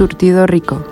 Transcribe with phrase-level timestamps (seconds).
[0.00, 0.82] Surtido Rico.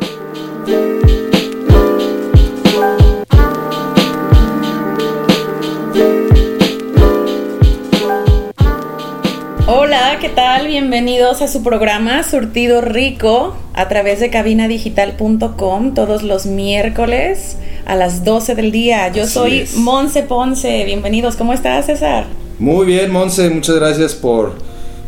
[9.66, 10.66] Hola, ¿qué tal?
[10.66, 18.24] Bienvenidos a su programa Surtido Rico a través de cabinadigital.com todos los miércoles a las
[18.24, 19.08] 12 del día.
[19.10, 19.76] Yo Así soy es.
[19.76, 20.84] Monse Ponce.
[20.84, 21.36] Bienvenidos.
[21.36, 22.26] ¿Cómo estás, César?
[22.58, 24.52] Muy bien, Monse, muchas gracias por,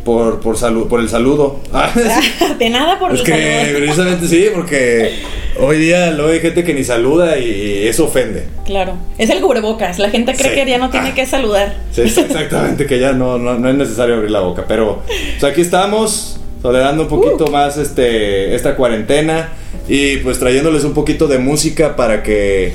[0.04, 1.60] por, por, salu- por el saludo.
[1.72, 1.90] Ah,
[2.58, 3.32] De nada por es el que
[3.64, 3.78] saludo.
[3.78, 5.12] precisamente sí, porque
[5.60, 8.46] hoy día luego hay gente que ni saluda y eso ofende.
[8.64, 8.94] Claro.
[9.18, 9.98] Es el cubrebocas.
[9.98, 10.54] La gente cree Sí.
[10.64, 11.14] que ya no tiene Ah.
[11.14, 11.76] que saludar.
[11.92, 14.64] Sí, exactamente, que ya no, no, no es necesario abrir la boca.
[14.68, 15.02] Pero
[15.38, 17.50] pues aquí estamos, tolerando un poquito Uh.
[17.50, 19.50] más este, esta cuarentena
[19.88, 22.72] y pues trayéndoles un poquito de música para que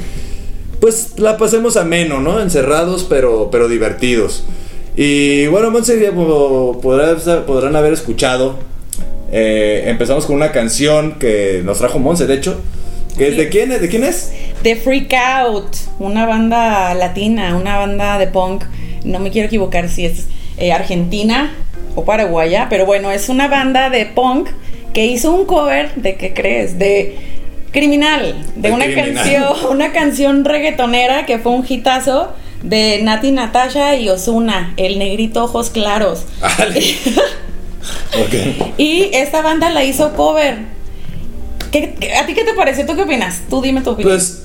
[0.81, 2.41] pues la pasemos ameno, ¿no?
[2.41, 4.43] Encerrados pero, pero divertidos.
[4.97, 8.57] Y bueno, Monse, podrán, haber escuchado,
[9.31, 12.61] eh, empezamos con una canción que nos trajo Monse, de hecho.
[13.17, 13.37] Que Sí.
[13.37, 13.81] ¿De quién es?
[13.81, 14.33] ¿De quién es?
[14.63, 18.63] The Freak Out, una banda latina, una banda de punk.
[19.03, 21.53] No me quiero equivocar si es eh, argentina
[21.95, 24.49] o paraguaya, pero bueno, es una banda de punk
[24.93, 26.79] que hizo un cover de ¿qué crees?
[26.79, 27.17] De
[27.71, 29.13] Criminal, de De una Criminal.
[29.15, 32.33] canción, una canción reggaetonera que fue un hitazo
[32.65, 36.23] de Nati Natasha y Osuna, el negrito ojos claros.
[38.77, 40.57] Y esta banda la hizo cover.
[41.71, 42.85] ¿Qué- ¿A ti qué te parece?
[42.85, 43.41] ¿Tú qué opinas?
[43.49, 44.15] Tú dime tu opinión.
[44.15, 44.43] Pues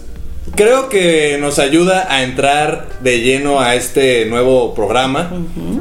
[0.57, 5.31] creo que nos ayuda a entrar de lleno a este nuevo programa.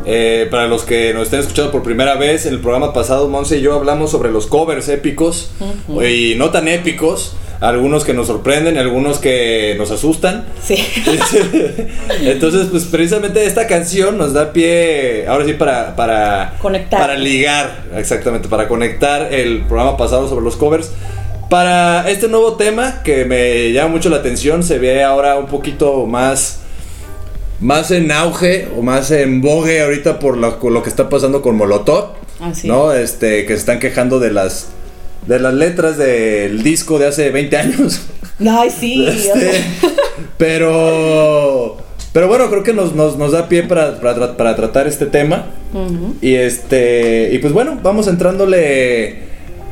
[0.06, 3.58] Eh, para los que nos estén escuchando por primera vez, en el programa pasado, Monse
[3.58, 5.52] y yo hablamos sobre los covers épicos
[6.08, 7.34] y no tan épicos.
[7.62, 10.46] Algunos que nos sorprenden, algunos que nos asustan.
[10.64, 10.78] sí.
[12.22, 17.02] Entonces, pues precisamente esta canción nos da pie, ahora sí, para, para Conectar.
[17.02, 20.92] Para ligar, exactamente, para conectar el programa pasado sobre los covers.
[21.50, 26.06] Para este nuevo tema que me llama mucho la atención, se ve ahora un poquito
[26.06, 26.60] más,
[27.60, 31.58] más en auge o más en vogue ahorita por lo, lo que está pasando con
[31.58, 32.12] Molotov.
[32.40, 32.94] Así ¿No?
[32.94, 34.70] Este, que se están quejando de las,
[35.28, 38.02] de las letras del disco de hace 20 años.
[38.40, 39.06] Ay, sí.
[39.08, 39.64] Este,
[40.38, 41.78] pero
[42.14, 45.48] pero bueno, creo que nos, nos, nos da pie para, para, para tratar este tema.
[46.22, 47.30] Y este.
[47.34, 49.20] Y pues bueno, vamos entrándole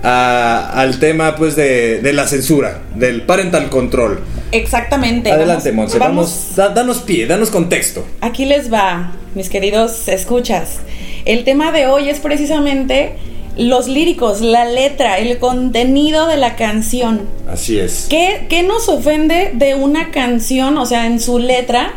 [0.04, 4.20] a- al tema pues de, de la censura, del parental control.
[4.52, 5.32] Exactamente.
[5.32, 8.06] Adelante, vamos- Monse, vamos- vamos, da- danos pie, danos contexto.
[8.22, 10.78] Aquí les va, mis queridos escuchas.
[11.26, 13.14] El tema de hoy es precisamente
[13.58, 17.22] los líricos, la letra, el contenido de la canción.
[17.50, 18.08] Así es.
[18.10, 21.94] ¿Qué, qué nos ofende de una canción, o sea, en su letra,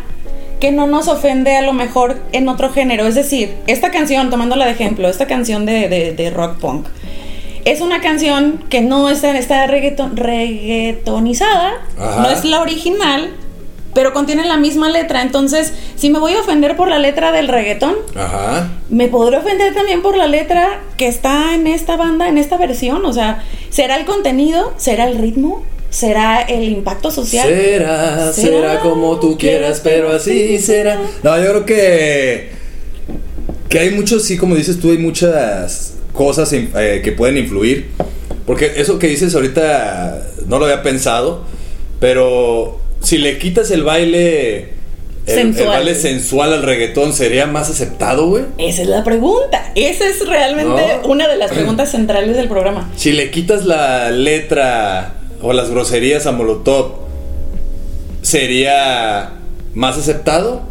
[0.60, 3.06] que no nos ofende a lo mejor en otro género?
[3.06, 6.86] Es decir, esta canción, tomándola de ejemplo, esta canción de, de- de rock punk,
[7.64, 12.22] es una canción que no está, está reggaeton- reggaetonizada, Ajá.
[12.22, 13.30] no es la original,
[13.94, 15.22] pero contiene la misma letra.
[15.22, 18.70] Entonces, si me voy a ofender por la letra del reggaetón, Ajá.
[18.88, 23.04] me podré ofender también por la letra que está en esta banda, en esta versión.
[23.04, 24.72] O sea, ¿será el contenido?
[24.76, 25.64] ¿Será el ritmo?
[25.90, 27.48] ¿Será el impacto social?
[27.48, 31.00] Será, será, Será como tú quieras, pero así será.
[31.22, 32.60] No, yo creo que.
[33.68, 37.90] Que hay muchos, sí, como dices tú, hay muchas cosas eh, que pueden influir.
[38.46, 41.44] Porque eso que dices ahorita no lo había pensado.
[41.98, 42.79] Pero
[43.10, 44.78] si le quitas el baile.
[45.26, 45.68] El, el Sensual.
[45.68, 48.44] baile sensual al reggaetón, ¿sería más aceptado, güey?
[48.58, 49.70] Esa es la pregunta.
[49.74, 51.08] Esa es realmente No.
[51.08, 52.90] una de las preguntas centrales del programa.
[52.96, 56.92] Si le quitas la letra o las groserías a Molotov,
[58.22, 59.30] ¿sería
[59.74, 60.62] más aceptado?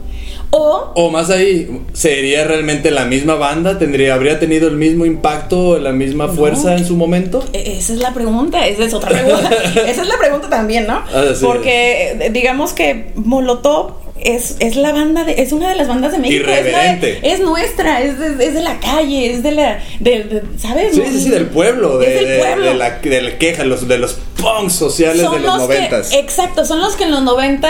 [0.52, 3.78] O O más ahí, ¿sería realmente la misma banda?
[3.78, 7.44] ¿Tendría, ¿Habría tenido el mismo impacto, la misma fuerza en su momento?
[7.54, 9.50] e- esa es la pregunta, esa es otra pregunta.
[9.88, 11.04] esa es la pregunta también, ¿no?
[11.14, 11.26] Ah.
[11.42, 16.12] Porque eh, digamos que Molotov es, es la banda de, es una de las bandas
[16.14, 16.50] de México.
[16.50, 17.20] Es, de- Irreverente.
[17.24, 20.96] es nuestra, es de, es de la calle, es de la, de, ¿sabes?
[20.96, 22.66] Sí, sí, sí, del pueblo, de, Es del de- pueblo.
[22.66, 26.12] de la, de la queja, los, de los punks sociales Son de los noventas.
[26.14, 27.70] exacto, son los que en los 90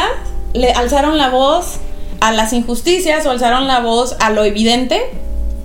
[0.53, 1.75] le alzaron la voz
[2.19, 5.01] a las injusticias o alzaron la voz a lo evidente,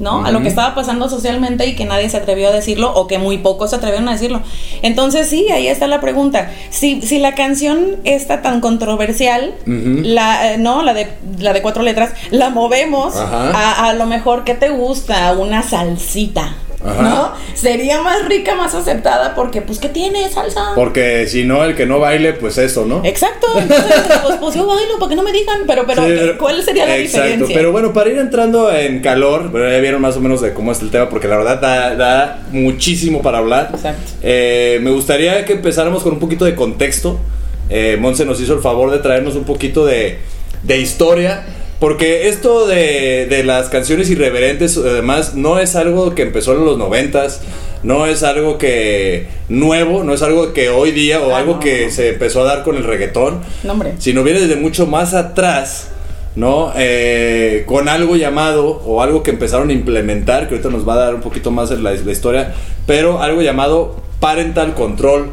[0.00, 0.24] ¿no?
[0.24, 3.18] A lo que estaba pasando socialmente y que nadie se atrevió a decirlo o que
[3.18, 4.42] muy pocos se atrevieron a decirlo.
[4.82, 6.50] Entonces sí, ahí está la pregunta.
[6.70, 11.08] Si, si la canción está tan controversial, la, eh, no, la de,
[11.38, 16.54] la de cuatro letras, la movemos a, a lo mejor que te gusta, una salsita.
[16.84, 17.02] Ajá.
[17.02, 17.32] ¿no?
[17.54, 20.72] Sería más rica, más aceptada porque, pues, ¿qué tiene salsa?
[20.74, 23.00] Porque si no, el que no baile, pues eso, ¿no?
[23.04, 26.62] Exacto, entonces, pues, pues yo bailo para que no me digan, pero, pero, Sí, ¿cuál
[26.62, 27.56] sería la exacto, diferencia?
[27.56, 30.72] Pero bueno, para ir entrando en calor, pero ya vieron más o menos de cómo
[30.72, 33.70] es el tema, porque la verdad da, da muchísimo para hablar.
[33.72, 34.12] Exacto.
[34.22, 37.18] Eh, me gustaría que empezáramos con un poquito de contexto.
[37.70, 40.18] Eh, Monse nos hizo el favor de traernos un poquito de,
[40.62, 41.44] de historia.
[41.80, 46.78] Porque esto de, de las canciones irreverentes, además, no es algo que empezó en los
[46.78, 47.42] noventas,
[47.82, 51.60] no es algo que nuevo, no es algo que hoy día o Ah, algo no,
[51.60, 51.92] que no.
[51.92, 55.88] se empezó a dar con el reggaetón, No, sino viene desde mucho más atrás,
[56.36, 56.72] ¿no?
[56.76, 60.98] Eh, con algo llamado, o algo que empezaron a implementar, que ahorita nos va a
[60.98, 62.54] dar un poquito más la, la historia,
[62.86, 65.30] pero algo llamado parental control.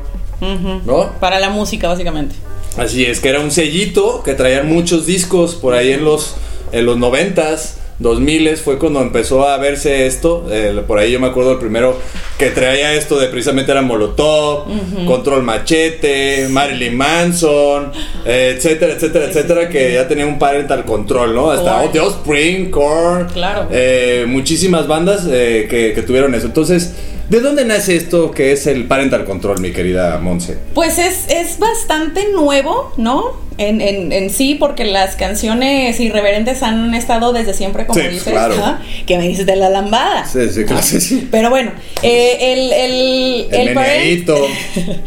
[0.86, 1.12] ¿no?
[1.20, 2.36] Para la música, básicamente.
[2.78, 6.36] Así es, que era un sellito que traían muchos discos por ahí en los,
[6.72, 10.48] en los 90s, 2000 fue cuando empezó a verse esto.
[10.50, 12.00] eh, por ahí yo me acuerdo el primero
[12.40, 14.66] que traía esto de precisamente era Molotov,
[15.06, 17.92] Control Machete, Marilyn Manson,
[18.26, 21.52] eh, etcétera, etcétera, etcétera, que ya tenía un parental control, ¿no?
[21.52, 23.68] Hasta oh, The Offspring, Korn, Claro.
[23.70, 26.48] eh, muchísimas bandas que, que tuvieron eso.
[26.48, 26.96] Entonces,
[27.32, 30.58] ¿de dónde nace esto que es el parental control, mi querida Monse?
[30.76, 33.50] Pues es, es bastante nuevo, ¿no?
[33.58, 38.24] En, en, en sí, porque las canciones irreverentes han estado desde siempre, como Sí, dices,
[38.34, 38.56] claro.
[38.58, 38.80] ¿no?
[39.06, 40.26] que me dices de la lambada.
[40.26, 41.28] Sí, sí, claro, sí, sí.
[41.30, 44.48] Pero bueno, eh, el, el, El parent- meneíto.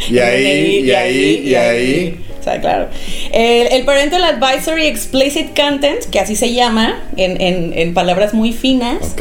[0.09, 2.24] Y El ahí, y ahí, y ahí.
[2.45, 2.89] O sea, claro.
[3.33, 8.53] El, el Parental Advisory Explicit Content, que así se llama, en, en, en palabras muy
[8.53, 9.15] finas,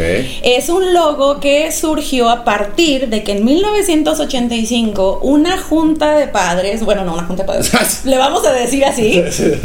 [0.43, 6.83] es un logo que surgió a partir de que en 1985 una junta de padres,
[6.83, 7.71] bueno, no una junta de padres,
[8.05, 9.23] le vamos a decir así,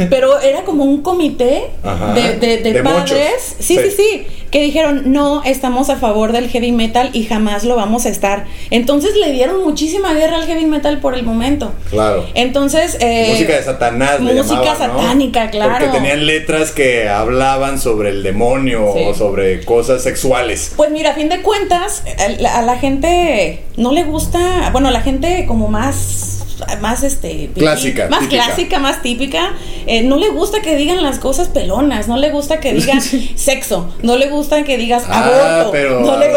[0.09, 2.13] pero era como un comité Ajá.
[2.13, 3.91] de, de- de De padres, sí, Sí.
[3.95, 8.09] sí, que dijeron, no, estamos a favor del heavy metal y jamás lo vamos a
[8.09, 8.45] estar.
[8.71, 11.71] Entonces le dieron muchísima guerra al heavy metal por el momento.
[11.91, 12.25] Claro.
[12.33, 14.19] Entonces, eh, música de Satanás.
[14.21, 15.01] música llamaban, ¿no?
[15.01, 15.71] satánica, claro.
[15.71, 19.03] Porque tenían letras que hablaban sobre el demonio Sí.
[19.07, 20.73] o sobre cosas sexuales.
[20.75, 22.03] Pues mira, a fin de cuentas,
[22.45, 26.35] a la, gente no le gusta, bueno, a la gente como más
[26.81, 28.43] más este Clásica, más típica.
[28.43, 29.53] clásica más típica
[29.87, 32.99] eh, no le gusta que digan las cosas pelonas no le gusta que digan
[33.35, 35.23] sexo no le gusta que digas Ah,
[35.61, 36.01] aborto pero.
[36.01, 36.27] no le,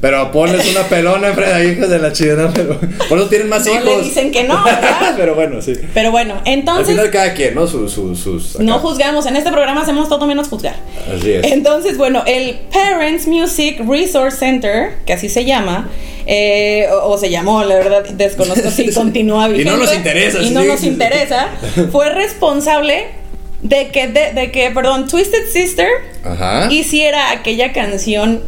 [0.00, 2.78] pero ponles una pelona enfrente a hijas de la chingada, pero.
[3.08, 3.84] Por eso tienen más No hijos.
[3.84, 5.14] le dicen que no, ¿verdad?
[5.16, 5.74] pero bueno, sí.
[5.92, 7.66] pero bueno Al entonces final cada quien, ¿no?
[7.66, 7.92] Sus.
[7.92, 10.76] sus, sus no juzgamos en este programa hacemos todo menos juzgar
[11.14, 11.44] Así es.
[11.52, 15.88] Entonces, bueno, el Parents Music Resource Center, que así se llama,
[16.26, 19.76] eh, o, o se llamó, la verdad, desconozco si continúa Y no vigente.
[19.78, 21.48] nos interesa, Y no nos interesa.
[21.92, 23.08] Fue responsable
[23.62, 25.88] de que, de, de que, perdón, Twisted Sister
[26.24, 26.68] Ajá.
[26.72, 28.42] hiciera aquella canción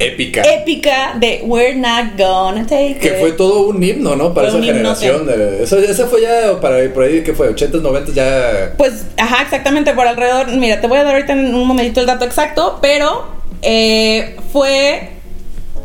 [0.00, 0.42] Épica.
[0.42, 3.20] épica de We're Not Gonna Take Que It.
[3.20, 4.32] fue todo un himno, ¿no?
[4.32, 5.26] Para Fue esa generación.
[5.26, 7.52] De, eso, esa fue ya para por ahí, ¿qué fue?
[7.54, 8.74] 80s, 90s ya.
[8.78, 10.48] Pues, ajá, exactamente por alrededor.
[10.56, 13.26] Mira, te voy a dar ahorita en un momentito el dato exacto, pero
[13.62, 15.10] eh, fue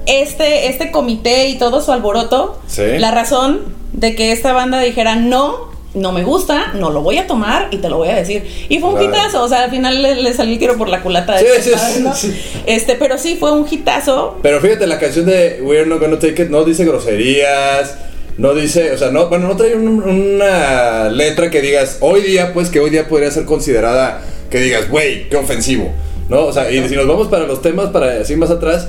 [0.06, 2.84] este, este comité y todo su alboroto Sí.
[3.00, 3.62] la razón
[3.94, 5.73] de que esta banda dijera no.
[5.94, 8.44] No me gusta, no lo voy a tomar y te lo voy a decir.
[8.68, 9.10] Y fue un Claro.
[9.12, 11.36] hitazo, o sea, al final le, le salió el tiro por la culata.
[11.38, 12.16] de Sí, sí, sí, ¿no?
[12.16, 12.34] sí.
[12.66, 14.40] Este, pero sí fue un hitazo.
[14.42, 17.96] Pero fíjate, la canción de We're Not Gonna Take It no dice groserías,
[18.40, 22.54] no dice, o sea, no, bueno, no trae un- una letra que digas, hoy día,
[22.54, 25.92] pues, que hoy día podría ser considerada, que digas, güey, qué ofensivo,
[26.30, 26.46] ¿no?
[26.48, 28.88] O sea, y si nos vamos para los temas, para así más atrás,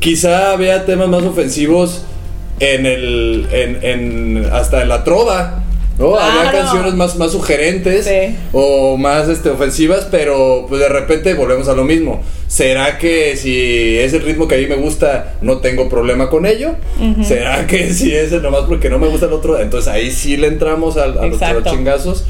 [0.00, 2.02] quizá había temas más ofensivos
[2.58, 5.63] en el, en, en hasta en la trova.
[5.98, 6.16] ¿No?
[6.18, 8.36] Había canciones más, más sugerentes Sí.
[8.52, 12.22] o más este, ofensivas, pero pues de repente volvemos a lo mismo.
[12.48, 16.46] ¿Será que si es el ritmo que a mí me gusta, no tengo problema con
[16.46, 16.74] ello?
[17.22, 19.58] ¿Será que si es el nomás porque no me gusta el otro?
[19.60, 22.24] Entonces ahí sí le entramos a, los, a los chingazos.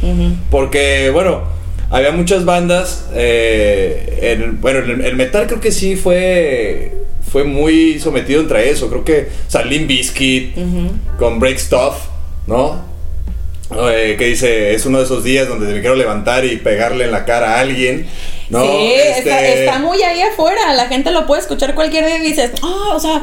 [0.51, 1.43] Porque, bueno,
[1.91, 3.07] había muchas bandas.
[3.15, 6.93] eh, en- bueno, el, el metal creo que sí fue.
[7.31, 8.89] Fue muy sometido entre eso.
[8.89, 10.55] Creo que Salim Biscuit
[11.19, 11.95] con Break Stuff,
[12.47, 12.94] ¿no?
[13.71, 17.13] Eh, que dice, es uno de esos días donde me quiero levantar y pegarle en
[17.13, 18.07] la cara a alguien,
[18.51, 18.63] ¿no?
[18.63, 20.73] Sí, está, Este, está muy ahí afuera.
[20.75, 23.23] La gente lo puede escuchar cualquier día y dices, ah, o sea,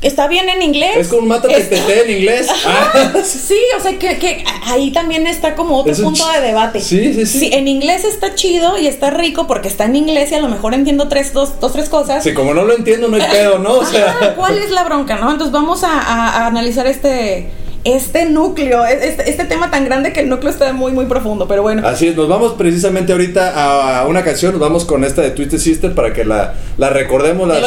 [0.00, 0.96] está bien en inglés.
[0.96, 2.48] Es como mata Está- en inglés.
[2.66, 6.80] Ah, Sí, o sea, que, que ahí también está como otro punto de debate.
[6.80, 7.50] Sí, sí, sí.
[7.52, 10.72] en inglés está chido y está rico porque está en inglés y a lo mejor
[10.72, 12.24] entiendo tres, dos, dos tres cosas.
[12.24, 13.74] sí, como no lo entiendo, no hay pedo, ¿no?
[13.74, 15.30] O sea, ¿cuál es la bronca, no?
[15.30, 17.50] Entonces vamos a, a- a analizar este,
[17.84, 21.62] este núcleo, este, este, tema tan grande que el núcleo está muy, muy profundo, pero
[21.62, 21.86] bueno.
[21.86, 25.58] Así es, nos vamos precisamente ahorita a una canción, nos vamos con esta de Twisted
[25.58, 27.58] Sister para que la, la recordemos, la,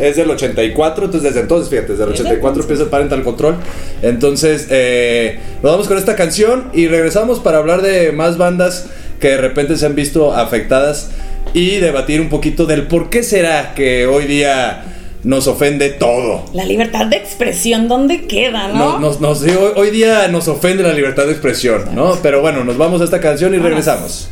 [0.00, 3.56] Es del 84, entonces desde entonces, fíjate, desde el 84 empieza el Parental Control.
[4.00, 8.86] Entonces, eh, nos vamos con esta canción y regresamos para hablar de más bandas
[9.20, 11.10] que de repente se han visto afectadas
[11.54, 14.84] y debatir un poquito del por qué será que hoy día
[15.24, 16.44] nos ofende todo.
[16.52, 18.96] La libertad de expresión, ¿dónde queda, no?
[19.76, 22.16] hoy, día nos ofende la libertad de expresión, ¿no?
[22.22, 24.31] Pero bueno, nos vamos a esta canción y regresamos.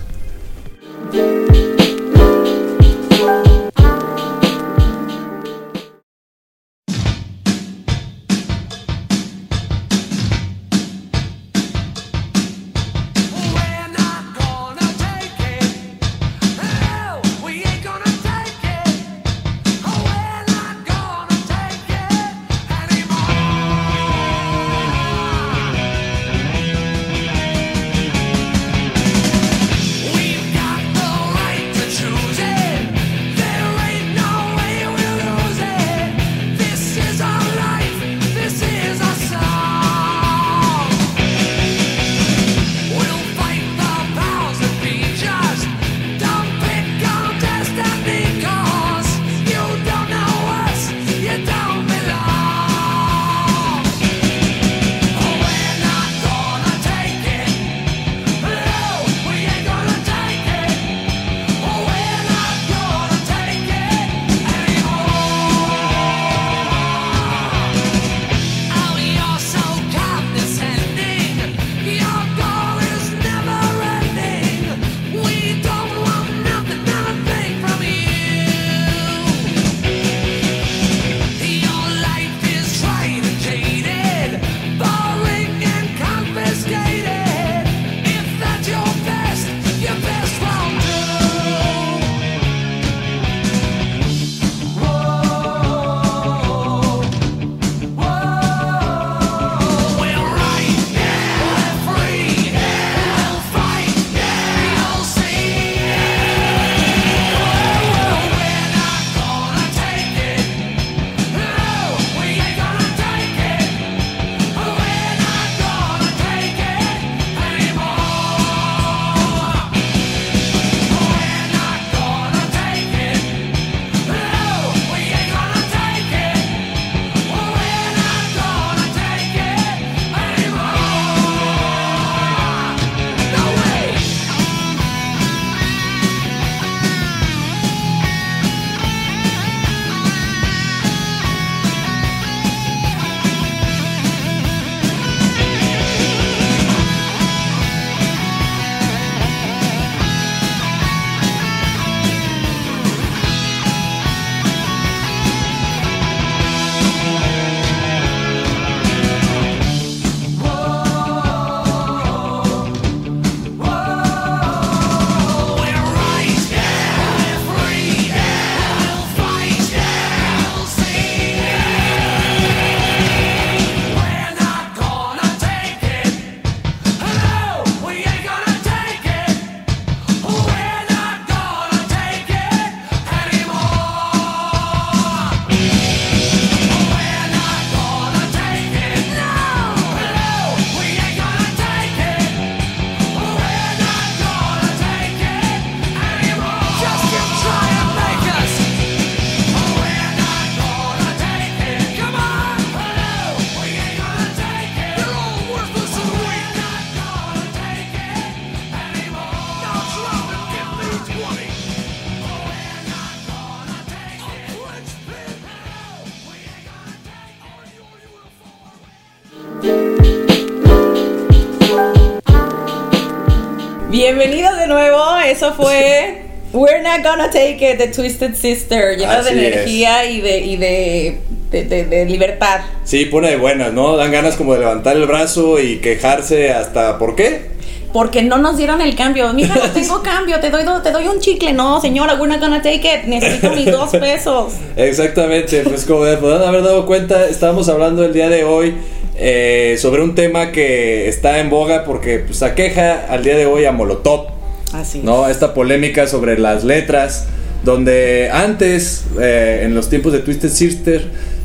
[227.21, 231.19] Gonna Take It, The Twisted Sister, llena de energía y, de, y de,
[231.51, 232.61] de, libertad.
[232.85, 233.97] Sí, pone de buenas, ¿no?
[233.97, 237.51] Dan ganas como de levantar el brazo y quejarse hasta ¿por qué?
[237.93, 239.31] Porque no nos dieron el cambio.
[239.35, 241.53] Mira, no tengo cambio, te doy, te doy un chicle.
[241.53, 243.05] No, señora, we're not gonna take it.
[243.05, 244.55] Necesito mis dos pesos.
[244.77, 248.77] Exactamente, pues como podrán haber dado cuenta, estábamos hablando el día de hoy
[249.17, 253.67] eh, sobre un tema que está en boga porque pues, aqueja al día de hoy
[253.67, 254.30] a Molotov.
[254.73, 255.01] Así.
[255.03, 255.29] ¿no?
[255.29, 257.27] Esta polémica sobre las letras,
[257.65, 261.05] donde antes, eh, en los tiempos de Twisted Sister,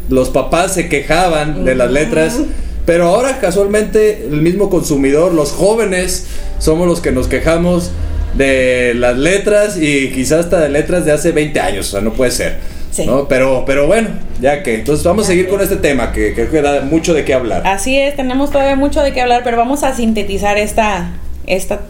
[0.10, 2.40] los papás se quejaban de las letras
[2.86, 6.28] Pero ahora casualmente el mismo consumidor, los jóvenes,
[6.60, 7.92] somos los que nos quejamos
[8.36, 12.14] de las letras y quizás hasta de letras de hace 20 años, o sea, no
[12.14, 12.58] puede ser.
[12.92, 13.06] Sí.
[13.06, 13.28] ¿no?
[13.28, 14.76] Pero, pero bueno, ya que.
[14.76, 17.64] Entonces vamos a seguir con este tema que creo que da mucho de qué hablar.
[17.66, 21.12] Así es, tenemos todavía mucho de qué hablar, pero vamos a sintetizar esta,
[21.48, 21.82] esta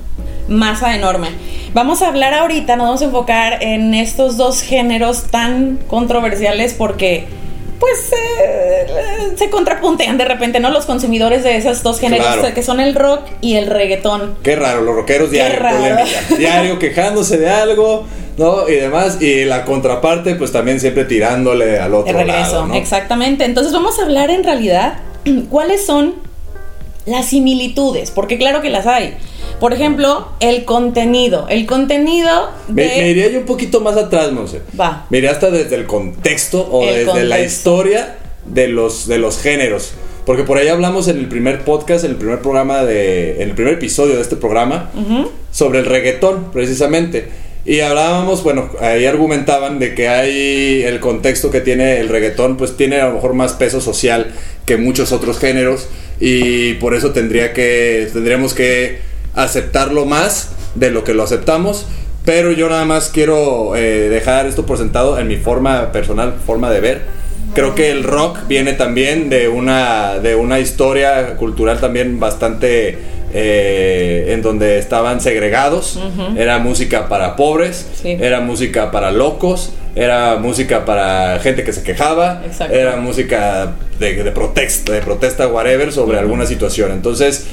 [0.48, 1.30] masa enorme.
[1.74, 7.26] Vamos a hablar ahorita, nos vamos a enfocar en estos dos géneros tan controversiales porque
[7.80, 8.86] pues eh,
[9.36, 10.70] se contrapuntean de repente, ¿no?
[10.72, 12.54] Los consumidores de esos dos géneros Claro.
[12.54, 14.36] que son el rock y el reggaetón.
[14.44, 16.06] Qué raro, los rockeros diario, polémica.
[16.38, 18.06] Diario quejándose de algo,
[18.38, 18.70] ¿no?
[18.70, 19.22] Y demás.
[19.22, 22.76] Y la contraparte, pues también siempre tirándole al otro De regreso, lado, ¿no?
[22.76, 23.44] exactamente.
[23.44, 25.00] Entonces vamos a hablar en realidad
[25.50, 26.16] cuáles son
[27.06, 29.16] las similitudes, porque claro que las hay.
[29.60, 31.48] Por ejemplo, el contenido.
[31.50, 32.88] El contenido Me, de...
[32.88, 34.62] me iría yo un poquito más atrás, no sé.
[34.80, 35.06] Va.
[35.10, 39.40] Me iría hasta desde el contexto o El desde la historia de los, de los
[39.40, 39.94] géneros.
[40.26, 43.44] Porque por ahí hablamos en el primer podcast, en el primer programa de.
[43.44, 44.90] En el primer episodio de este programa,
[45.52, 47.30] sobre el reggaetón, precisamente.
[47.64, 52.78] Y hablábamos, bueno, ahí argumentaban de que hay el contexto que tiene el reggaetón, pues
[52.78, 54.34] tiene a lo mejor más peso social
[54.66, 55.88] que muchos otros géneros
[56.20, 59.00] y por eso tendría que, tendríamos que
[59.36, 61.86] aceptarlo más de lo que lo aceptamos.
[62.26, 66.72] Pero yo nada más quiero eh, dejar esto por sentado en mi forma personal, forma
[66.72, 67.02] de ver.
[67.54, 72.98] Creo que el rock viene también de una, de una historia cultural también bastante
[73.32, 76.00] eh, en donde estaban segregados.
[76.36, 78.18] Era música para pobres, Sí.
[78.20, 82.74] era música para locos, era música para gente que se quejaba, Exacto.
[82.76, 86.92] era música de, de protesta, de protesta, whatever, sobre alguna situación.
[86.92, 87.46] Entonces,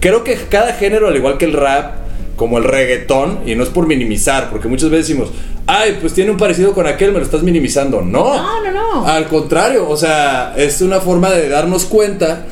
[0.00, 1.94] creo que cada género, al igual que el rap,
[2.36, 5.30] como el reggaetón, y no es por minimizar, porque muchas veces decimos,
[5.66, 8.02] ay, pues tiene un parecido con aquel, me lo estás minimizando.
[8.02, 9.06] No, No, no, no.
[9.06, 12.44] al contrario, o sea, es una forma de darnos cuenta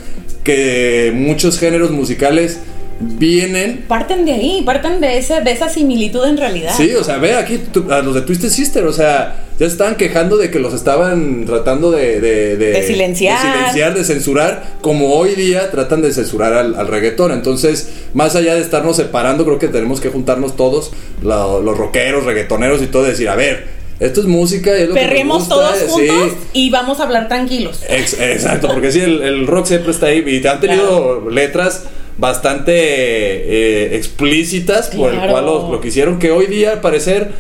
[0.42, 2.60] que muchos géneros musicales
[3.00, 3.84] vienen.
[3.88, 6.72] Parten de ahí, parten de, ese, de esa similitud en realidad.
[6.76, 9.96] Sí, o sea, ve aquí tu- a los de Twisted Sister, o sea, ya estaban
[9.96, 13.40] quejando de que los estaban tratando de, de, De silenciar.
[13.42, 17.32] de silenciar, de censurar, como hoy día tratan de censurar al, al reggaetón.
[17.32, 22.24] Entonces, más allá de estarnos separando, creo que tenemos que juntarnos todos, la- los rockeros,
[22.24, 23.66] reggaetoneros y todo, decir, a ver,
[24.00, 25.86] esto es música, es lo que Perremos gusta, todos sí.
[26.08, 27.80] juntos y vamos a hablar tranquilos.
[27.88, 31.85] Ex- exacto, porque sí, el, el rock siempre está ahí y te han tenido letras
[32.18, 37.33] bastante eh, explícitas por el cual lo, lo que hicieron, que hoy día al parecer,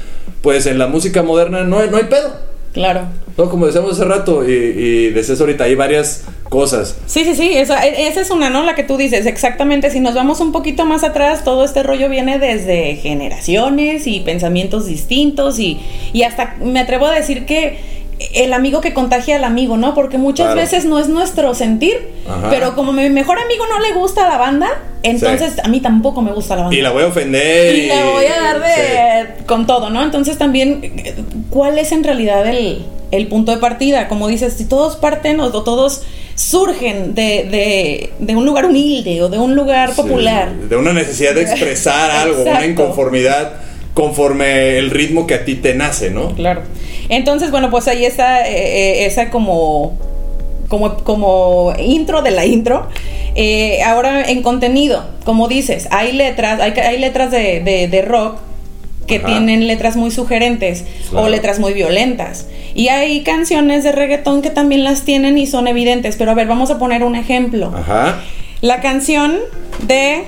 [0.42, 2.54] pues en la música moderna no hay, no hay pedo.
[2.72, 3.02] Claro.
[3.36, 3.48] ¿no?
[3.50, 6.96] Como decíamos hace rato y, y decías ahorita, hay varias cosas.
[7.06, 8.64] Sí, sí, sí, esa, e- esa es una, ¿no?
[8.64, 9.90] La que tú dices, exactamente.
[9.90, 14.86] Si nos vamos un poquito más atrás, todo este rollo viene desde generaciones y pensamientos
[14.86, 15.78] distintos y,
[16.12, 17.78] y hasta me atrevo a decir que
[18.34, 19.94] el amigo que contagia al amigo, ¿no?
[19.94, 20.60] Porque muchas Claro.
[20.60, 21.96] veces no es nuestro sentir,
[22.28, 22.48] Ajá.
[22.50, 24.68] pero como mi mejor amigo no le gusta la banda,
[25.02, 26.76] entonces a mí tampoco me gusta la banda.
[26.76, 27.74] Y la voy a ofender.
[27.74, 28.80] Y la voy a dar sí.
[29.38, 30.02] de con todo, ¿no?
[30.02, 31.14] Entonces también,
[31.50, 34.08] ¿cuál es en realidad el, el punto de partida?
[34.08, 36.02] Como dices, si todos parten o, todos
[36.36, 40.52] surgen de, de, de un lugar humilde o de un lugar Sí, popular.
[40.52, 43.52] de una necesidad de expresar algo, una inconformidad
[43.94, 46.30] conforme el ritmo que a ti te nace, ¿no?
[46.34, 46.62] Claro.
[47.08, 48.52] Entonces, bueno, pues ahí está eh,
[49.02, 49.96] eh, esa como,
[50.68, 52.88] como, como intro de la intro.
[53.36, 58.38] Eh, ahora en contenido, como dices, hay letras, hay, hay letras de, de- de rock
[59.06, 59.26] que Ajá.
[59.26, 61.26] tienen letras muy sugerentes Claro.
[61.26, 62.46] o letras muy violentas.
[62.74, 66.16] Y hay canciones de reggaetón que también las tienen y son evidentes.
[66.16, 67.72] Pero a ver, vamos a poner un ejemplo.
[67.76, 68.20] Ajá.
[68.62, 69.36] La canción
[69.86, 70.24] de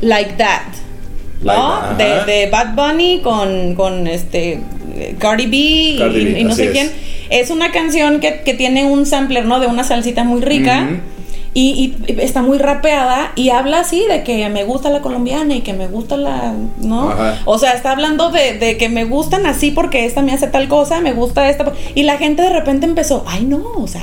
[0.00, 0.62] Like That.
[1.42, 1.96] ¿No?
[1.96, 4.60] De, de Bad Bunny con, con este
[5.18, 6.90] Cardi B y, Cardi B, y no sé quién.
[7.30, 9.60] Es una canción que, que tiene un sampler, ¿no?
[9.60, 10.88] De una salsita muy rica.
[11.56, 15.60] Y, y está muy rapeada y habla así de que me gusta la colombiana y
[15.60, 17.10] que me gusta la, ¿no?
[17.10, 17.42] Ajá.
[17.44, 20.66] O sea, está hablando de, de que me gustan así porque esta me hace tal
[20.66, 21.72] cosa, me gusta esta.
[21.94, 24.02] Y la gente de repente empezó, ay no, o sea,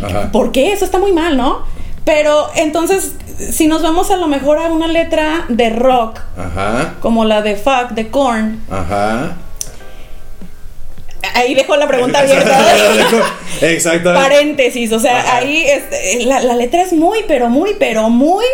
[0.00, 0.30] Ajá.
[0.30, 0.72] ¿por qué?
[0.72, 1.64] Eso está muy mal, ¿no?
[2.08, 3.12] Pero entonces,
[3.52, 6.94] si nos vamos a lo mejor a una letra de rock, Ajá.
[7.00, 9.36] como la de Fuck, de Korn, Ajá.
[11.34, 12.58] ahí dejo la pregunta abierta.
[13.60, 14.26] Exactamente.
[14.26, 15.36] Paréntesis, o sea, Ajá.
[15.36, 18.46] ahí este, la, la letra es muy, pero muy, pero muy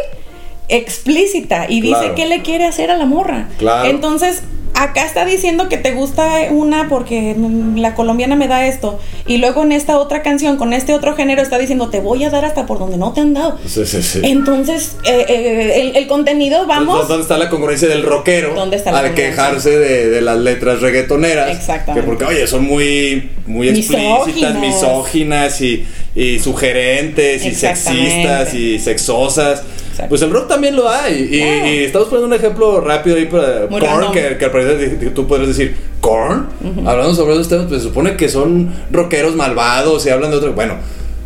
[0.69, 2.15] explícita y dice Claro.
[2.17, 3.49] qué le quiere hacer a la morra.
[3.59, 3.89] Claro.
[3.89, 4.43] Entonces,
[4.75, 7.37] acá está diciendo que te gusta una porque
[7.77, 8.99] la colombiana me da esto.
[9.27, 12.31] Y luego en esta otra canción, con este otro género, está diciendo te voy a
[12.31, 13.59] dar hasta por donde no te han dado.
[13.67, 14.21] Sí, sí, sí.
[14.23, 17.09] Entonces, eh, eh, el, el contenido, vamos.
[17.09, 18.55] ¿Dónde está la congruencia del rockero?
[18.55, 21.51] ¿Dónde está la al quejarse de, de las letras reggaetoneras.
[21.57, 22.01] Exactamente.
[22.01, 24.55] Que porque, oye, son muy, muy explícitas, Misóginas.
[24.61, 25.85] misóginas y,
[26.15, 29.63] y sugerentes y sexistas y sexosas.
[29.95, 30.09] Exacto.
[30.09, 31.29] Pues el rock también lo hay.
[31.31, 35.29] Y, estamos poniendo un ejemplo rápido ahí para Muy Korn, que, que al parecer tú
[35.29, 36.49] podrías decir, ¿Korn?
[36.85, 40.53] Hablando sobre esos temas, pues se supone que son rockeros malvados y hablan de otro.
[40.53, 40.79] Bueno,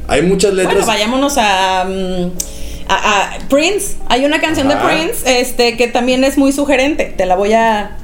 [0.06, 0.74] hay muchas letras.
[0.74, 2.30] Bueno, vayámonos a, mm,
[2.88, 3.96] a, a Prince.
[4.08, 4.86] Hay una canción Ajá.
[4.86, 7.14] de Prince este, que también es muy sugerente.
[7.16, 7.96] Te la voy a.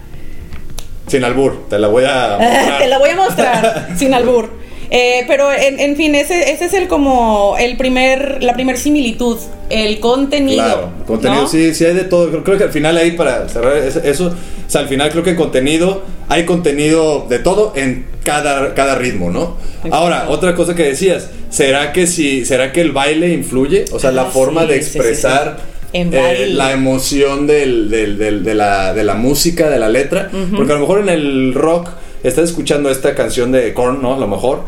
[1.09, 2.38] Sin albur, te la voy a.
[2.40, 2.79] mostrar.
[2.79, 4.63] te la voy a mostrar sin albur.
[4.90, 9.38] Eh, pero en, en fin, ese, ese es el como el primer, la primer similitud,
[9.70, 10.62] el contenido.
[10.64, 11.49] Claro, contenido, ¿no?
[11.49, 12.29] sí, sí hay de todo.
[12.31, 14.27] Creo, creo que al final ahí para cerrar es- eso,
[14.66, 18.94] o sea, al final creo que en contenido, hay contenido de todo en cada, cada
[18.94, 19.57] ritmo, ¿no?
[19.77, 19.94] Exacto.
[19.97, 23.85] Ahora, otra cosa que decías, ¿será que si, será que el baile influye?
[23.92, 25.70] O sea, la Ah, forma sí, de sí, sí, expresar sí.
[25.97, 30.29] En eh, la emoción del, del- del- de, la, de la música, de la letra.
[30.57, 31.90] Porque a lo mejor en el rock
[32.25, 34.15] estás escuchando esta canción de Korn, ¿no?
[34.15, 34.63] A lo mejor.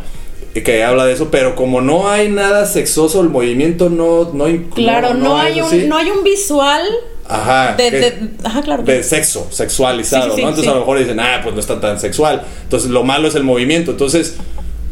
[0.54, 5.12] Que habla de eso, pero como no hay nada sexoso, el movimiento no, no Claro,
[5.12, 6.82] no, hay un, no hay un visual
[7.28, 7.74] Ajá.
[7.76, 8.82] de, ajá, claro.
[8.82, 10.48] de sexo, sexualizado, Sí, sí, sí, ¿no?
[10.48, 12.42] Entonces a lo mejor dicen, ah, pues no está tan sexual.
[12.62, 13.90] Entonces lo malo es el movimiento.
[13.90, 14.36] Entonces,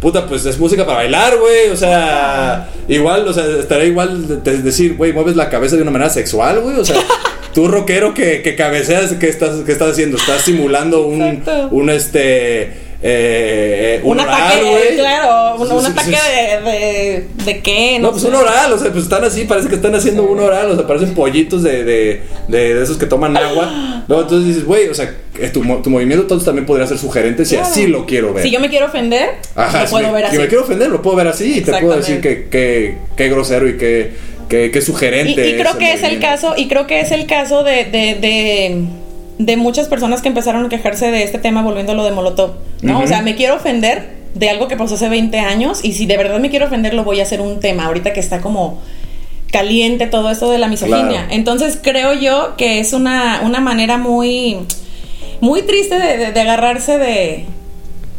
[0.00, 1.70] puta, pues es música para bailar, güey.
[1.70, 5.90] O sea, igual, o sea, estaría igual de decir, güey, mueves la cabeza de una
[5.90, 6.78] manera sexual, güey.
[6.78, 6.96] O sea,
[7.54, 10.16] tú rockero que, que cabeceas, ¿qué estás, qué estás haciendo?
[10.16, 11.68] Estás simulando un, Exacto.
[11.70, 12.72] un este.
[13.06, 18.28] eh, un, oral, ataque, claro, un, un ataque de, de, de qué, No, pues sé.
[18.28, 20.86] un oral, o sea, pues están así, parece que están haciendo un oral, o sea,
[20.86, 23.90] parecen pollitos de, de, de, esos que toman agua.
[24.06, 27.46] No, entonces dices, güey, o sea, que tu, tu movimiento entonces también podría ser sugerente
[27.46, 27.70] si Claro.
[27.70, 28.42] así lo quiero ver.
[28.42, 30.38] Si yo me quiero ofender, Ajá, lo si puedo me, ver si así.
[30.40, 33.66] me quiero ofender, lo puedo ver así y te puedo decir que, que, que grosero
[33.66, 34.12] y que,
[34.48, 35.48] que Y, sugerente.
[35.48, 38.84] y creo que es el caso, y creo que es el caso de, de, de,
[39.38, 42.52] de muchas personas que empezaron a quejarse de este tema volviéndolo de Molotov,
[42.82, 43.00] ¿no?
[43.00, 46.16] O sea, me quiero ofender de algo que pasó hace 20 años y si de
[46.16, 48.80] verdad me quiero ofender lo voy a hacer un tema ahorita que está como
[49.52, 51.08] caliente todo esto de la misoginia.
[51.08, 51.26] Claro.
[51.30, 54.58] Entonces creo yo que es una, una manera muy
[55.40, 57.44] muy triste de, de- de agarrarse de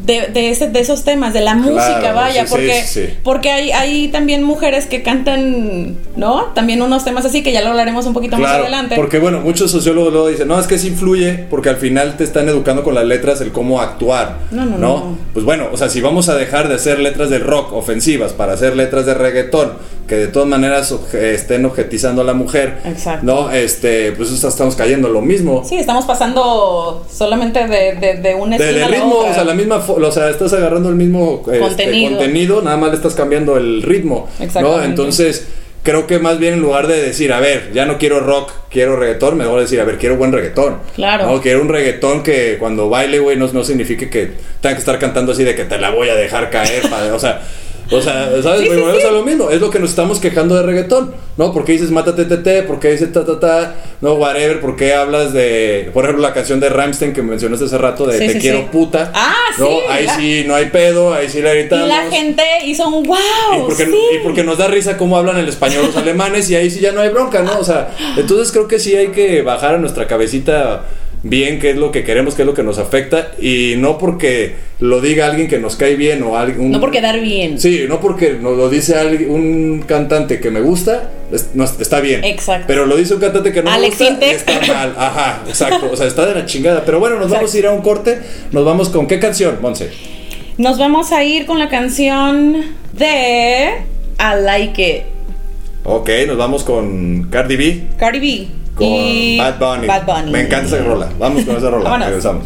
[0.06, 3.14] de, de, ese- de esos temas, de la música, vaya, sí, porque, sí, sí.
[3.24, 6.46] porque hay, hay también mujeres que cantan, ¿no?
[6.54, 8.96] También unos temas así que ya lo hablaremos un poquito más adelante.
[8.96, 12.24] porque bueno, muchos sociólogos luego dicen, no, es que sí influye porque al final te
[12.24, 14.38] están educando con las letras el cómo actuar.
[14.52, 15.18] No, no, no.
[15.34, 18.54] Pues bueno, o sea, si vamos a dejar de hacer letras de rock ofensivas para
[18.54, 19.74] hacer letras de reggaetón,
[20.08, 23.26] que de todas maneras estén objetizando a la mujer, Exacto.
[23.26, 23.50] ¿no?
[23.52, 25.64] Este, pues eso estamos cayendo en lo mismo.
[25.68, 29.32] Sí, estamos pasando solamente de, de, de una De, a la otra.
[29.32, 32.12] o sea, la misma, fo- o sea, estás agarrando el mismo este, Contenido.
[32.12, 34.30] contenido, nada más le estás cambiando el ritmo,
[34.62, 34.84] ¿no?
[34.84, 35.48] Entonces,
[35.84, 38.96] creo que más bien en lugar de decir, a ver, ya no quiero rock, quiero
[38.96, 40.80] reggaetón, mejor decir, a ver, quiero buen reggaetón.
[40.96, 41.28] Claro.
[41.28, 44.32] No, quiero un reggaetón que cuando baile, güey, no, no signifique que
[44.62, 47.20] tenga que estar cantando así de que te la voy a dejar caer, padre, o
[47.20, 47.42] sea...
[47.92, 48.62] O sea, ¿sabes?
[48.62, 49.08] Sí, Volvemos sí.
[49.08, 49.50] a lo mismo.
[49.52, 51.54] Es lo que nos estamos quejando de reggaetón, ¿no?
[51.54, 56.04] Porque dices mátate tete, porque dices ta ta ta, no, whatever, porque hablas de, por
[56.06, 59.12] ejemplo, la canción de Ramstein que mencionaste hace rato de Te quiero puta.
[59.14, 59.68] Ah, ¿no?
[59.68, 61.88] sí, Ahí la- sí no hay pedo, ahí sí la Y gritamos.
[61.88, 63.16] la gente hizo un wow.
[63.56, 66.72] Y porque, y porque nos da risa cómo hablan el español los alemanes y ahí
[66.72, 67.60] sí ya no hay bronca, ¿no?
[67.60, 70.86] O sea, entonces creo que sí hay que bajar a nuestra cabecita
[71.28, 74.54] bien qué es lo que queremos, qué es lo que nos afecta y no porque
[74.80, 76.70] lo diga alguien que nos cae bien o alguien...
[76.70, 77.60] No por quedar bien.
[77.60, 82.00] Sí, no porque nos lo dice alguien- un cantante que me gusta, es- no, está
[82.00, 82.24] bien.
[82.24, 82.66] Exacto.
[82.68, 84.94] Pero lo dice un cantante que no Alex me gusta, está mal.
[84.98, 85.90] Ajá, exacto.
[85.92, 86.84] O sea, está de la chingada.
[86.86, 88.20] Pero bueno, nos vamos a ir a un corte.
[88.52, 89.90] Nos vamos con qué canción, Monse.
[90.60, 92.56] Nos vamos a ir con la canción
[92.94, 93.70] de
[94.20, 95.02] I Like It.
[95.86, 97.82] Ok, nos vamos con Cardi B.
[97.98, 98.48] Cardi B.
[98.76, 99.88] Con Bad Bunny.
[99.88, 100.32] Bad Bunny.
[100.32, 101.10] Me encanta esa rola.
[101.18, 101.98] Vamos con esa rola.
[101.98, 102.46] Regresamos.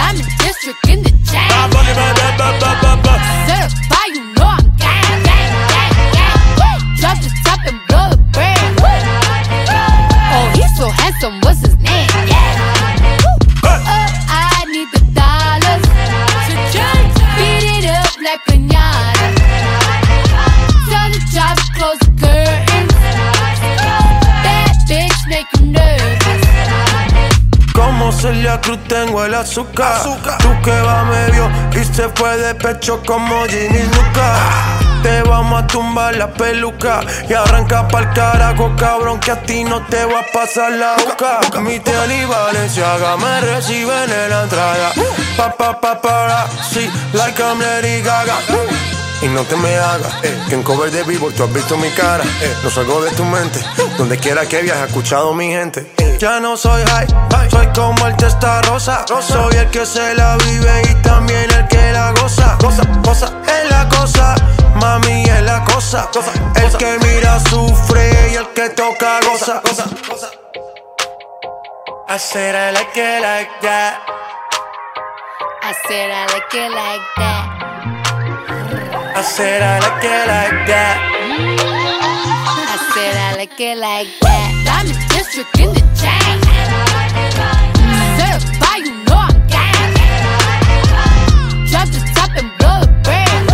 [0.00, 1.44] Diamond District in the chain.
[3.44, 5.92] Certified, you know I'm gang, gang, gang,
[6.56, 6.80] gang.
[6.96, 8.80] Drop the top and blow the brand.
[10.32, 11.76] Oh, he's so handsome, what's his
[28.30, 30.04] Celia Cruz tengo el azúcar.
[30.38, 34.36] Tú que va medio y se fue de pecho como Ginny Luca.
[35.02, 39.84] Te vamos a tumbar la peluca y arranca pa'l carajo, cabrón, que a ti no
[39.86, 41.40] te va a pasar la boca.
[41.60, 44.92] Mi tele y Valenciaga me reciben en la entrada.
[45.36, 48.36] Pa, pa, pa, para, sí, like I'm Lady Gaga.
[49.22, 51.90] Y no te me hagas, eh, que en cover de vivo tú has visto mi
[51.90, 52.22] cara.
[52.22, 53.58] Eh, no salgo de tu mente,
[53.98, 55.99] donde quiera que viajes, escuchado mi gente.
[56.20, 57.06] Ya no soy high,
[57.50, 59.06] soy como el testa rosa.
[59.22, 62.58] Soy el que se la vive y también el que la goza.
[62.60, 64.34] Goza, goza, es la cosa,
[64.74, 66.10] mami es la cosa.
[66.56, 69.62] El que mira sufre y el que toca goza.
[69.64, 70.30] goza, goza.
[72.06, 74.02] I said I like it like that.
[75.62, 77.46] I said I like it like that.
[79.16, 82.39] I said I like it like that.
[83.00, 84.52] I said I like it like that.
[84.68, 86.36] Diamond District in the chain.
[88.20, 89.96] Certified, you know I'm gang.
[91.70, 93.48] Drop the top and blow the brand.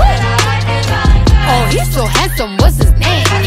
[1.47, 3.46] Oh, he's so handsome, what's his name?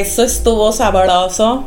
[0.00, 1.64] Eso estuvo sabroso.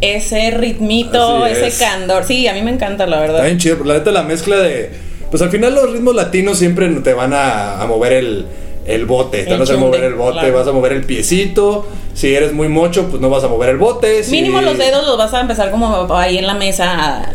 [0.00, 1.78] Ese ritmito, Así ese es.
[1.78, 2.24] candor.
[2.24, 3.36] Sí, a mí me encanta, la verdad.
[3.36, 4.90] Está bien chido, la neta la mezcla de...
[5.30, 8.46] Pues al final los ritmos latinos siempre te van a, a mover el,
[8.86, 10.54] el bote, te El a hacer chunde, mover el bote, claro.
[10.54, 13.76] vas a mover el piecito, si eres muy mocho pues no vas a mover el
[13.76, 14.24] bote.
[14.24, 17.32] si- Mínimo los dedos los vas a empezar como ahí en la mesa a- a-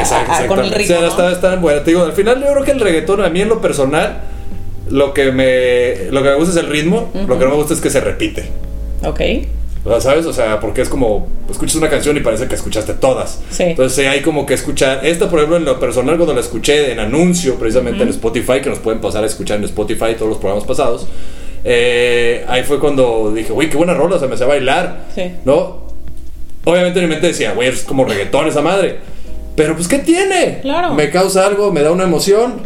[0.00, 0.96] Exacto, a- con el ritmo.
[0.96, 1.82] O sea, está, está bueno.
[1.82, 4.22] Te digo, al final yo creo que el reggaetón, a mí en lo personal,
[4.90, 7.74] lo que me, lo que me gusta es el ritmo, lo que no me gusta
[7.74, 8.48] es que se repite.
[9.04, 9.20] Ok.
[9.84, 10.26] O sea, ¿sabes?
[10.26, 13.40] O sea, porque es como, escuchas una canción y parece que escuchaste todas.
[13.50, 13.64] Sí.
[13.64, 15.06] Entonces hay como que escuchar.
[15.06, 18.70] Esta, por ejemplo, en lo personal, cuando la escuché en anuncio, precisamente en Spotify, que
[18.70, 21.06] nos pueden pasar a escuchar en Spotify todos los programas pasados,
[21.64, 25.06] eh, ahí fue cuando dije, uy, qué buena rola, o sea, me hace bailar.
[25.14, 25.32] Sí.
[25.44, 25.88] ¿No?
[26.64, 28.98] Obviamente en mi mente decía, güey, es como reggaetón esa madre.
[29.58, 30.60] Pero pues, ¿qué tiene?
[30.62, 30.94] Claro.
[30.94, 32.62] Me causa algo, me da una emoción,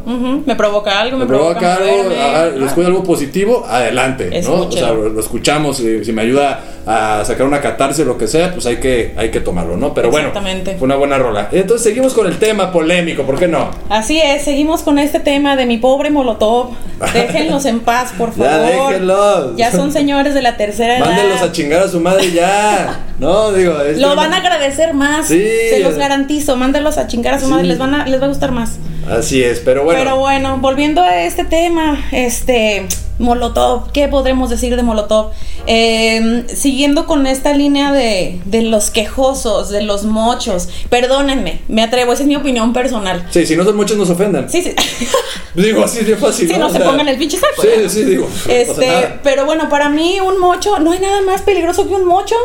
[0.46, 4.66] Me provoca algo, me, me provoca algo, les escucho algo positivo, adelante, ¿no?
[4.66, 8.26] O sea, lo, lo escuchamos, si me ayuda a sacar una catarsis o lo que
[8.28, 9.94] sea, pues hay que, hay que tomarlo, ¿no?
[9.94, 11.48] Pero bueno, fue una buena rola.
[11.52, 13.70] Entonces seguimos con el tema polémico, ¿por qué no?
[13.88, 16.70] Así es, seguimos con este tema de mi pobre Molotov.
[17.14, 18.88] Déjenlos en paz, por Ya, favor.
[18.90, 19.57] déjenlos.
[19.57, 21.07] Ya son señores de la tercera edad.
[21.07, 23.00] Mándenlos a chingar a su madre ya.
[23.18, 25.28] No, digo, es Lo van a agradecer más.
[25.28, 25.40] Sí.
[25.70, 26.57] Se los garantizo.
[26.57, 27.51] Mándenlos a chingar a su Sí.
[27.53, 27.64] madre.
[27.66, 28.73] Les, van a, les va a gustar más.
[29.11, 30.01] Así es, pero bueno.
[30.01, 32.87] Pero bueno, volviendo a este tema, este
[33.18, 35.31] Molotov, ¿qué podremos decir de Molotov?
[35.66, 42.12] Eh, siguiendo con esta línea de, de los quejosos, de los mochos, perdónenme, me atrevo,
[42.12, 43.27] esa es mi opinión personal.
[43.31, 44.49] Sí, si no son muchos, nos ofendan.
[44.49, 44.73] Sí, sí.
[45.55, 46.49] Digo, así de fácil.
[46.49, 47.88] Sí, no se pongan el pinche saco, Sí, ¿no?
[47.88, 48.29] sí, digo.
[48.49, 52.37] Este, pero bueno, para mí un mocho, no hay nada más peligroso que un mocho.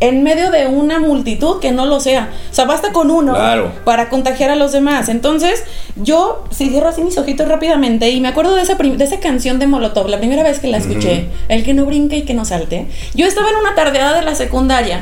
[0.00, 2.30] En medio de una multitud que no lo sea.
[2.50, 3.72] O sea, basta con uno Claro.
[3.84, 5.08] para contagiar a los demás.
[5.08, 5.64] Entonces,
[5.96, 9.58] yo, si cierro así mis ojitos rápidamente y me acuerdo de esa, de esa canción
[9.58, 12.44] de Molotov, la primera vez que la escuché, el que no brinque y que no
[12.44, 12.86] salte.
[13.14, 15.00] Yo estaba en una tardeada de la secundaria.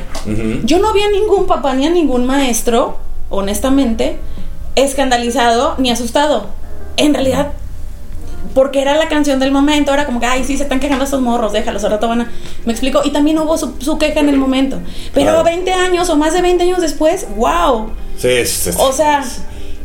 [0.65, 2.99] Yo no vi a ningún papá ni a ningún maestro,
[3.31, 4.17] honestamente,
[4.77, 6.47] escandalizado ni asustado.
[6.97, 7.49] En realidad,
[8.55, 11.21] porque era la canción del momento, era como que, ay, sí, se están quejando estos
[11.21, 12.31] morros, déjalos, al rato van a...
[12.65, 14.79] Me explico, y también hubo su, su queja en el momento.
[15.15, 15.45] Pero Claro.
[15.45, 17.91] 20 años o más de 20 años después, wow.
[18.19, 19.25] Sí, es- es- O sea,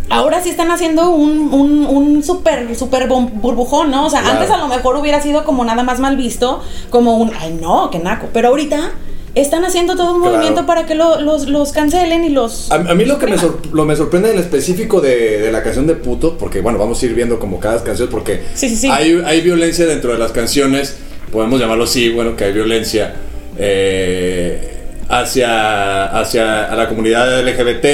[0.09, 4.05] ahora sí están haciendo un, un, un súper, súper bom- burbujón, ¿no?
[4.05, 4.37] O sea, Claro.
[4.39, 7.89] antes a lo mejor hubiera sido como nada más mal visto, como un, ay, no,
[7.91, 8.27] qué naco.
[8.33, 8.91] Pero ahorita
[9.35, 10.35] están haciendo todo un Claro.
[10.37, 12.71] movimiento para que lo- los, los cancelen y los...
[12.71, 15.61] A, a mí lo que me, sor- lo me sorprende en específico de, de la
[15.63, 18.75] canción de puto, porque bueno, vamos a ir viendo como cada canción, porque Sí, sí,
[18.75, 18.89] sí.
[18.89, 20.97] Hay, hay violencia dentro de las canciones,
[21.31, 23.13] podemos llamarlo así, bueno, que hay violencia
[23.57, 24.73] eh,
[25.09, 27.85] hacia, hacia a la comunidad LGBT,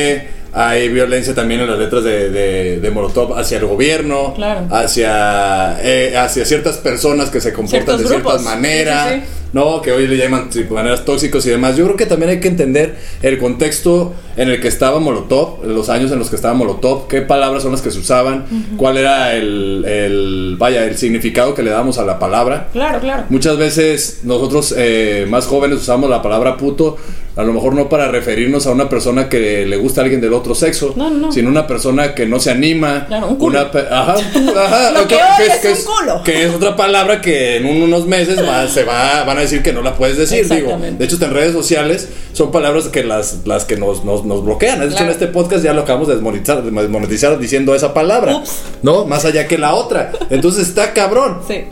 [0.53, 4.67] hay violencia también en las letras de, de, de Molotov hacia el gobierno, Claro.
[4.71, 8.43] hacia, eh, hacia ciertas personas que se comportan Ciertos de ciertas grupos.
[8.43, 9.09] maneras.
[9.09, 9.44] Sí, sí, sí.
[9.55, 9.81] ¿No?
[9.81, 11.77] Que hoy le llaman maneras tóxicos y demás.
[11.77, 15.87] Yo creo que también hay que entender el contexto en el que estaba Molotov, los
[15.87, 19.33] años en los que estaba Molotov, qué palabras son las que se usaban, cuál era
[19.33, 22.67] el, el, vaya, el significado que le damos a la palabra.
[22.73, 23.23] Claro, claro.
[23.29, 26.97] Muchas veces nosotros eh, más jóvenes usamos la palabra puto,
[27.37, 30.33] a lo mejor no para referirnos a una persona que le gusta a alguien del
[30.33, 31.31] otro sexo, No, no, no.
[31.33, 33.05] sino una persona que no se anima.
[33.07, 33.59] Claro, un culo.
[33.59, 35.87] una ajá, un culo, ajá, que que- es
[36.23, 39.63] que es otra palabra que en un- unos meses va- se va, van a decir
[39.63, 40.47] que no la puedes decir.
[40.49, 40.77] Digo.
[40.77, 44.79] De hecho, en redes sociales son palabras que las, las que nos, nos, nos bloquean.
[44.79, 45.05] De hecho, Claro.
[45.07, 48.37] en este podcast ya lo acabamos de desmonetizar, de desmonetizar diciendo esa palabra.
[48.37, 48.51] Ups.
[48.83, 49.05] ¿No?
[49.05, 50.11] Más allá que la otra.
[50.29, 51.39] Entonces está cabrón.
[51.47, 51.65] Sí.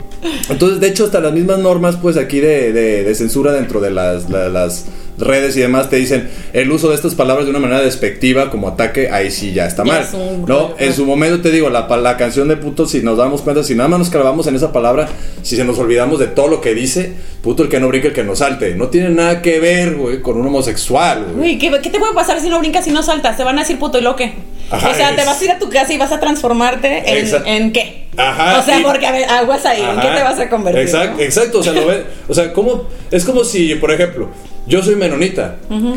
[0.48, 3.90] Entonces, de hecho, hasta las mismas normas, pues aquí de, de- de censura dentro de
[3.90, 4.86] las, la- las
[5.18, 8.68] redes y demás te dicen el uso de estas palabras de una manera despectiva como
[8.68, 10.02] ataque, ahí sí ya está Ya mal.
[10.02, 13.16] es un No, en su momento te digo, la, la canción de puto, si nos
[13.18, 15.08] damos cuenta, si nada más nos clavamos en esa palabra,
[15.42, 18.14] si se nos olvidamos de todo lo que dice, puto el que no brinque, el
[18.14, 18.74] que no salte.
[18.74, 21.52] No tiene nada que ver, güey, con un homosexual, güey.
[21.52, 23.36] Uy, ¿qué, qué te puede pasar si no brincas y no saltas?
[23.36, 24.32] Te van a decir puto y lo que.
[24.70, 27.02] Ajá, o sea, es- te vas a ir a tu casa y vas a transformarte
[27.20, 28.08] en, en qué.
[28.16, 30.82] Ajá, O sea, y- porque aguas ahí, ¿en qué te vas a convertir?
[30.82, 31.22] Exacto, no?
[31.22, 31.58] exacto.
[31.58, 32.88] O sea, lo ve- o sea, ¿cómo?
[33.10, 34.28] Es como si, por ejemplo,
[34.66, 35.56] yo soy menonita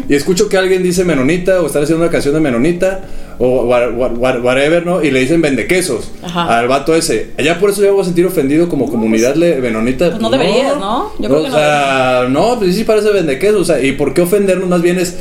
[0.10, 3.02] y escucho que alguien dice menonita o están haciendo una canción de menonita
[3.40, 5.02] o wha- wha- wha- whatever, ¿no?
[5.04, 6.58] Y le dicen vendequesos Ajá.
[6.58, 7.32] al vato ese.
[7.42, 10.10] Ya por eso yo voy a sentir ofendido como comunidad le- menonita.
[10.10, 11.12] pues no deberías, ¿no?
[11.20, 13.62] Yo creo que o no sea, no, pues sí parece vendequesos.
[13.62, 14.68] O sea, ¿y por qué ofendernos?
[14.68, 15.16] Más bien es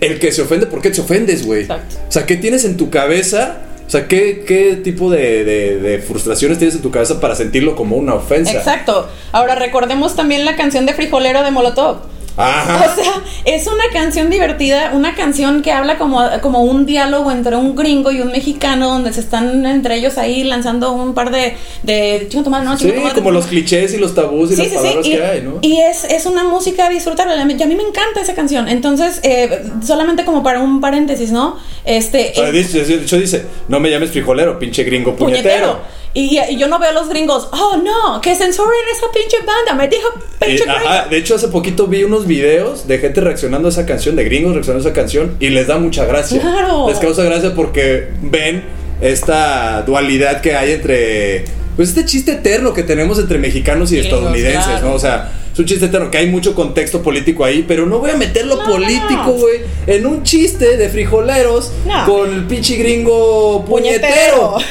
[0.00, 1.62] el que se ofende, ¿por qué te ofendes, güey?
[1.62, 1.96] Exacto.
[2.08, 3.58] O sea, ¿qué tienes en tu cabeza?
[3.86, 7.74] O sea, ¿qué, qué tipo de, de- de frustraciones tienes en tu cabeza para sentirlo
[7.76, 8.52] como una ofensa?
[8.52, 9.08] Exacto.
[9.32, 11.98] Ahora recordemos también la canción de Frijolero de Molotov.
[12.36, 12.90] Ajá.
[12.90, 13.12] O sea,
[13.44, 18.10] es una canción divertida, una canción que habla como, como un diálogo entre un gringo
[18.10, 21.54] y un mexicano, donde se están entre ellos ahí lanzando un par de.
[21.82, 23.14] de chingo tu madre, no, sí, chingo madre.
[23.14, 24.76] como los clichés y los tabús y Sí, las sí, sí.
[24.82, 25.58] palabras Y, que hay, ¿no?
[25.60, 27.34] y es, es una música disfrutable.
[27.34, 28.68] A mí, y a mí me encanta esa canción.
[28.68, 31.58] Entonces, eh, solamente como para un paréntesis, ¿no?
[31.84, 32.32] Este.
[32.32, 35.42] O sea, eh, dice- dice, no me llames frijolero, pinche gringo puñetero.
[35.52, 36.01] puñetero.
[36.14, 39.74] Y, y yo no veo a los gringos, oh no, que censuren esa pinche banda,
[39.74, 40.08] me dijo
[40.40, 40.88] Eh, pinche gringo.
[40.88, 44.24] ajá, de hecho, hace poquito vi unos videos de gente reaccionando a esa canción, de
[44.24, 46.40] gringos reaccionando a esa canción, y les da mucha gracia.
[46.40, 46.86] Claro.
[46.88, 48.62] Les causa gracia porque ven
[49.00, 51.44] esta dualidad que hay entre.
[51.76, 54.88] Pues este chiste eterno que tenemos entre mexicanos y Gringos, estadounidenses, claro.
[54.90, 54.94] ¿no?
[54.94, 58.10] O sea, es un chiste eterno, que hay mucho contexto político ahí, pero no voy
[58.10, 59.32] a meter lo No, político, no.
[59.32, 62.06] güey, en un chiste de frijoleros No.
[62.06, 64.56] con el pinche gringo puñetero.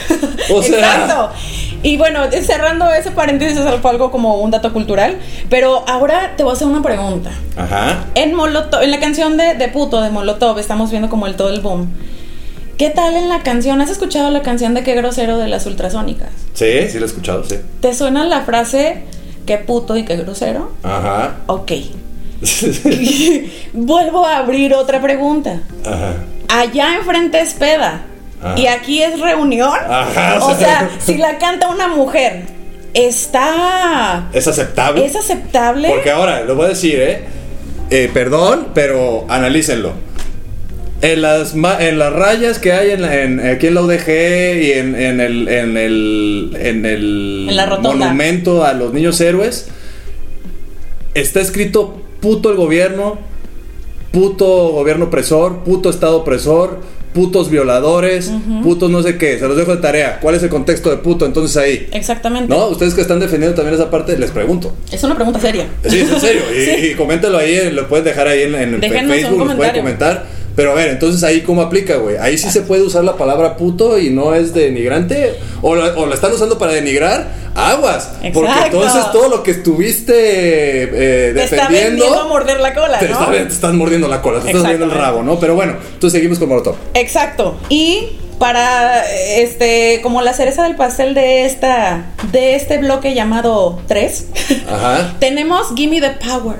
[0.53, 1.29] O sea, Exacto.
[1.83, 5.17] Y bueno, cerrando ese paréntesis, fue algo como un dato cultural.
[5.49, 7.31] Pero ahora te voy a hacer una pregunta.
[7.55, 8.05] ajá.
[8.15, 11.49] En Molotov, en la canción de, de puto de Molotov, estamos viendo como el todo
[11.49, 11.89] el boom.
[12.77, 13.79] ¿Qué tal en la canción?
[13.81, 16.29] ¿Has escuchado la canción de Qué grosero de las ultrasónicas?
[16.53, 17.55] Sí, sí lo he escuchado, sí.
[17.79, 19.03] ¿Te suena la frase
[19.51, 20.71] qué puto y qué grosero?
[20.81, 21.35] Ajá.
[21.47, 21.73] Ok.
[23.73, 25.59] Vuelvo a abrir otra pregunta.
[25.85, 26.13] Ajá.
[26.47, 28.01] Allá enfrente es peda.
[28.41, 28.57] Ajá.
[28.57, 29.77] Y aquí es reunión.
[29.89, 32.43] Ajá, o sea, si la canta una mujer,
[32.93, 34.29] está.
[34.31, 35.05] ¿Es aceptable?
[35.05, 35.89] ¿Es aceptable?
[35.89, 37.26] Porque ahora, lo voy a decir, ¿eh?
[37.89, 39.91] Eh, perdón, pero analícenlo.
[41.02, 44.08] En las, en las rayas que hay en, la- en- aquí en la UDG
[44.62, 48.06] y en, en el, en el, en el En la rotonda.
[48.08, 49.68] monumento a los niños héroes,
[51.16, 53.18] está escrito puto el gobierno
[54.12, 56.80] puto gobierno opresor, puto estado opresor,
[57.14, 58.30] putos violadores,
[58.62, 59.39] putos no sé qué.
[59.39, 60.20] Se los dejo de tarea.
[60.20, 61.88] ¿Cuál es el contexto de puto entonces ahí?
[61.93, 62.49] Exactamente.
[62.54, 62.68] ¿No?
[62.68, 64.76] Ustedes que están defendiendo también esa parte, les pregunto.
[64.91, 65.68] Es una pregunta seria.
[65.88, 66.41] Sí, es en serio.
[66.56, 66.88] Y, Sí.
[66.91, 70.26] y coméntalo ahí, lo puedes dejar ahí en, en Facebook, lo pueden comentar.
[70.56, 72.18] Pero a ver, entonces ahí cómo aplica, güey.
[72.18, 75.34] Ahí sí se puede usar la palabra puto y no es denigrante.
[75.62, 77.39] O la, o la están usando para denigrar.
[77.56, 78.12] Aguas.
[78.34, 78.78] Porque Exacto.
[78.84, 82.20] entonces todo lo que estuviste eh, Te está defendiendo.
[82.22, 83.14] a morder la cola, te, ¿no?
[83.20, 85.39] está- te estás mordiendo la cola, te estás mordiendo el rabo, ¿no?
[85.39, 86.76] Pero bueno, entonces seguimos con Molotov.
[86.93, 87.58] Exacto.
[87.70, 89.04] Y para
[89.38, 94.26] este como la cereza del pastel de esta de este bloque llamado 3,
[94.70, 95.16] Ajá.
[95.20, 96.58] tenemos Gimme the Power.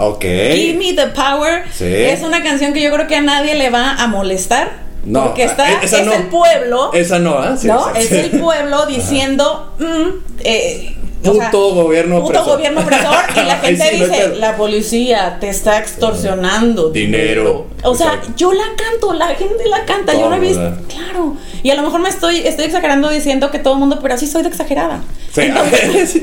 [0.00, 0.24] Ok.
[0.54, 1.84] Gimme the Power Sí.
[1.84, 4.90] es una canción que yo creo que a nadie le va a molestar.
[5.04, 6.12] No, porque está eh, esa es no.
[6.12, 6.92] el pueblo.
[6.92, 7.56] Esa no, ¿ah?
[7.56, 7.90] Sí, ¿no?
[7.94, 10.08] Es el pueblo diciendo mm,
[10.44, 12.48] eh, o sea, Puto gobierno puto opresor.
[12.56, 14.34] gobierno opresor y la gente sí, no dice pedo.
[14.36, 17.66] la policía te está extorsionando Dinero.
[17.82, 18.32] o sea Exacto.
[18.36, 21.82] yo la canto la gente la canta yo no he visto claro y a lo
[21.82, 25.02] mejor me estoy estoy exagerando diciendo que todo el mundo pero así soy de exagerada
[25.32, 26.16] Sí, Entonces.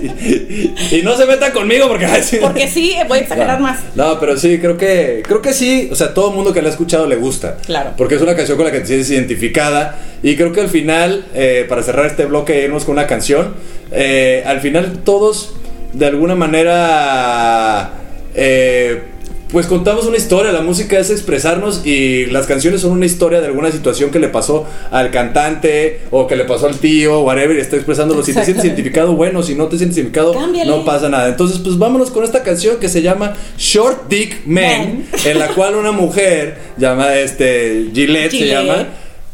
[0.91, 2.05] Y no se metan conmigo porque
[2.41, 3.67] porque sí voy a exagerar No.
[3.67, 6.61] más No, pero sí, creo que creo que sí, o sea, todo el mundo que
[6.61, 7.55] la ha escuchado le gusta.
[7.65, 7.91] Claro.
[7.95, 11.25] Porque es una canción con la que te sientes identificada y creo que al final,
[11.33, 13.55] eh, para cerrar este bloque, irnos con una canción,
[13.91, 15.53] eh, al final todos
[15.93, 17.93] de alguna manera,
[18.35, 19.03] eh,
[19.51, 23.47] pues contamos una historia, la música es expresarnos y las canciones son una historia de
[23.47, 27.61] alguna situación que le pasó al cantante o que le pasó al tío, whatever, y
[27.61, 28.23] está expresándolo.
[28.23, 30.69] Si te sientes identificado, bueno, si no te sientes identificado, Cámbiale.
[30.69, 31.29] no pasa nada.
[31.29, 35.03] Entonces, pues vámonos con esta canción que se llama Short Dick Man, Man.
[35.25, 38.87] en la cual una mujer llamada este Gillette, se llama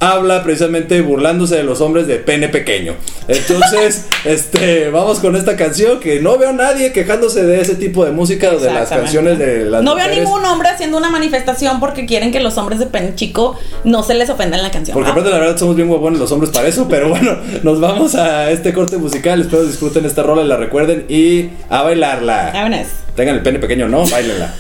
[0.04, 2.96] habla precisamente burlándose de los hombres de pene pequeño.
[3.28, 8.04] Entonces, este, vamos con esta canción que no veo a nadie quejándose de ese tipo
[8.04, 10.26] de música o de las canciones de las no veo mujeres.
[10.26, 14.14] ningún hombre haciendo una manifestación porque quieren que los hombres de pen chico no se
[14.16, 15.12] les ofenda en la canción Porque ¿va?
[15.14, 18.52] aparte la verdad somos bien huevones los hombres para eso, pero bueno, nos vamos a
[18.52, 22.52] este corte musical, espero disfruten esta rola y la recuerden y a bailarla.
[22.54, 22.88] Vámonos.
[23.16, 24.54] Tengan el pene pequeño, no, bailenla.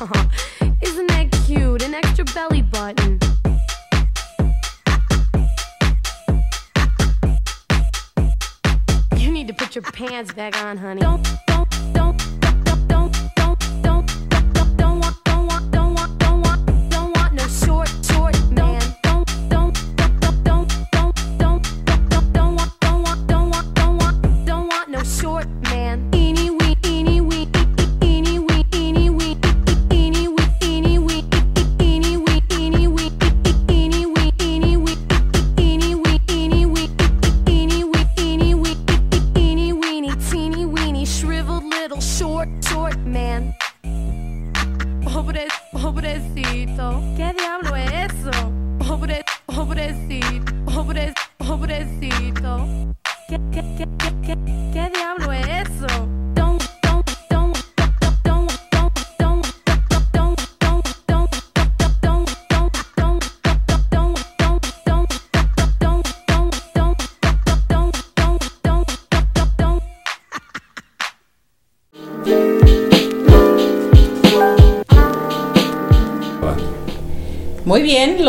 [0.80, 1.82] Isn't that cute?
[1.82, 3.20] An extra belly button.
[9.18, 11.02] You need to put your pants back on, honey.
[11.02, 11.99] Don't, don't, don't,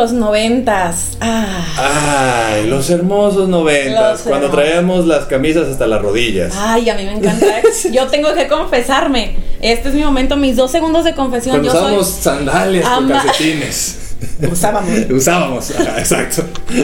[0.01, 1.11] los noventas.
[1.21, 2.49] Ah.
[2.55, 4.65] Ay, los hermosos noventas, Los cuando hermosos.
[4.65, 6.53] traíamos las camisas hasta las rodillas.
[6.57, 7.45] Ay, a mí me encanta.
[7.91, 9.35] Yo tengo que confesarme.
[9.61, 11.57] Este es mi momento, mis dos segundos de confesión.
[11.57, 12.23] Cuando Yo usábamos soy.
[12.23, 13.97] sandalias con calcetines.
[14.51, 14.91] Usábamos.
[15.11, 16.43] Usábamos, ajá, exacto.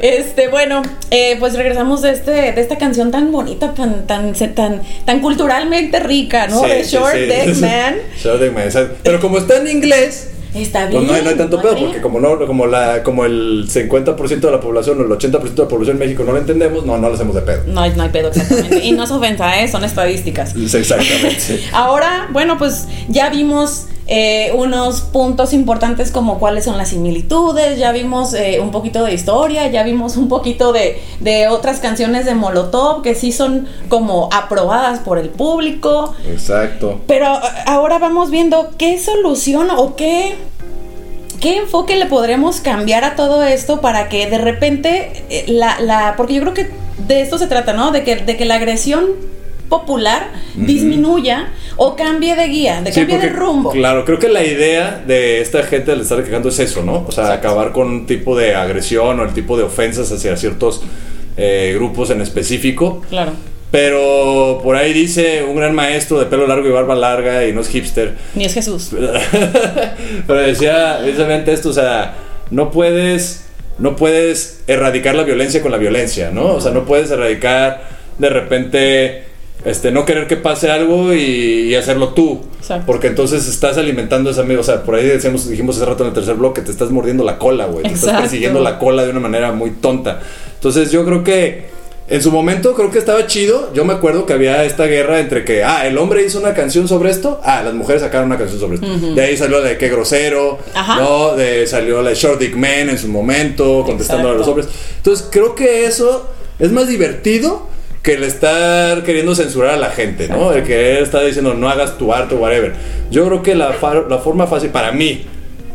[0.00, 4.82] Este, bueno, eh, pues regresamos de este, de esta canción tan bonita, tan, tan, tan,
[5.04, 6.62] tan culturalmente rica, ¿no?
[6.62, 7.20] Sí, de sí, Short sí.
[7.20, 7.96] Deck Man.
[8.22, 8.96] Short Deck Man, exacto.
[9.02, 10.27] Pero como está en inglés,
[10.62, 10.92] Está bien.
[10.92, 13.68] pues no hay, no hay tanto no pedo, porque como no, como la, como el
[13.68, 16.84] 50% de la población o el 80% de la población en México no lo entendemos,
[16.84, 17.62] no, no lo hacemos de pedo.
[17.66, 18.84] No hay, no hay pedo, exactamente.
[18.84, 19.68] Y no es ofensa, ¿eh?
[19.68, 20.54] son estadísticas.
[20.74, 21.60] Exactamente.
[21.72, 27.92] Ahora, bueno, pues ya vimos eh, unos puntos importantes como cuáles son las similitudes, ya
[27.92, 32.34] vimos eh, un poquito de historia, ya vimos un poquito de, de otras canciones de
[32.34, 36.14] Molotov que sí son como aprobadas por el público.
[36.26, 37.00] Exacto.
[37.06, 40.36] Pero a- ahora vamos viendo qué solución o qué,
[41.40, 46.14] qué enfoque le podremos cambiar a todo esto para que de repente eh, la, la
[46.16, 46.70] porque yo creo que
[47.06, 47.90] de esto se trata, ¿no?
[47.92, 49.04] De que, de que la agresión
[49.68, 53.70] popular disminuya o cambie de guía, de Sí, cambie de rumbo.
[53.70, 57.04] Claro, creo que la idea de esta gente al estar quejando es eso, ¿no?
[57.06, 60.82] O sea, acabar con un tipo de agresión o el tipo de ofensas hacia ciertos
[61.36, 63.02] eh, grupos en específico.
[63.08, 63.32] Claro.
[63.70, 67.60] Pero por ahí dice un gran maestro de pelo largo y barba larga y no
[67.60, 68.14] es hipster.
[68.34, 68.90] Ni es Jesús.
[70.26, 72.14] Pero decía precisamente esto, o sea,
[72.50, 73.44] no puedes,
[73.78, 76.54] no puedes erradicar la violencia con la violencia, ¿no?
[76.54, 79.24] O sea, no puedes erradicar de repente,
[79.64, 82.40] este, no querer que pase algo y, y hacerlo tú.
[82.58, 82.84] Exacto.
[82.86, 86.14] Porque entonces estás alimentando esa o sea, por ahí decíamos, dijimos hace rato en el
[86.14, 87.82] tercer bloque, te estás mordiendo la cola, güey.
[87.82, 90.20] Te estás persiguiendo la cola de una manera muy tonta.
[90.54, 91.78] Entonces yo creo que
[92.08, 93.72] en su momento creo que estaba chido.
[93.74, 96.88] Yo me acuerdo que había esta guerra entre que, ah, el hombre hizo una canción
[96.88, 98.86] sobre esto, ah, las mujeres sacaron una canción sobre esto.
[99.14, 100.96] De ahí salió la de qué grosero, Ajá.
[101.00, 101.36] ¿no?
[101.36, 104.68] De, salió la de Short Dick Man en su momento, contestando a los hombres.
[104.96, 107.66] Entonces creo que eso es más divertido
[108.02, 110.52] que el estar queriendo censurar a la gente, ¿no?
[110.52, 112.74] El que estar diciendo no hagas tu arte o whatever.
[113.10, 113.74] Yo creo que la,
[114.08, 115.24] la forma fácil para mí,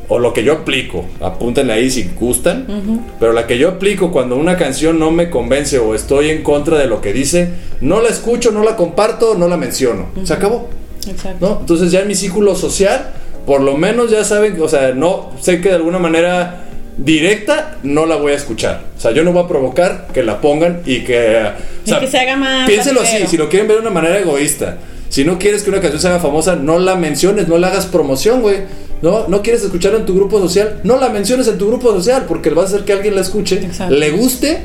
[0.08, 2.66] o lo que yo aplico, apúntenle ahí si gustan,
[3.20, 6.78] pero la que yo aplico cuando una canción no me convence o estoy en contra
[6.78, 7.50] de lo que dice,
[7.82, 10.08] no la escucho, no la comparto, no la menciono.
[10.24, 10.70] Se acabó.
[11.08, 11.46] Exacto.
[11.46, 11.60] ¿no?
[11.62, 13.12] Entonces ya en mi círculo social,
[13.46, 16.66] por lo menos ya saben, o sea, no sé que de alguna manera
[16.98, 18.82] directa no la voy a escuchar.
[18.98, 21.38] O sea, yo no voy a provocar que la pongan y que...
[21.38, 21.52] o
[21.86, 24.20] Y sea, que se haga más Piénselo así, si lo quieren ver de una manera
[24.20, 24.78] egoísta.
[25.10, 27.86] Si no quieres que una canción se haga famosa, no la menciones, no la hagas
[27.86, 28.62] promoción, güey.
[29.02, 32.26] No, no quieres escucharla en tu grupo social, no la menciones en tu grupo social,
[32.28, 33.94] porque va a hacer que alguien la escuche, Exacto.
[33.94, 34.62] le guste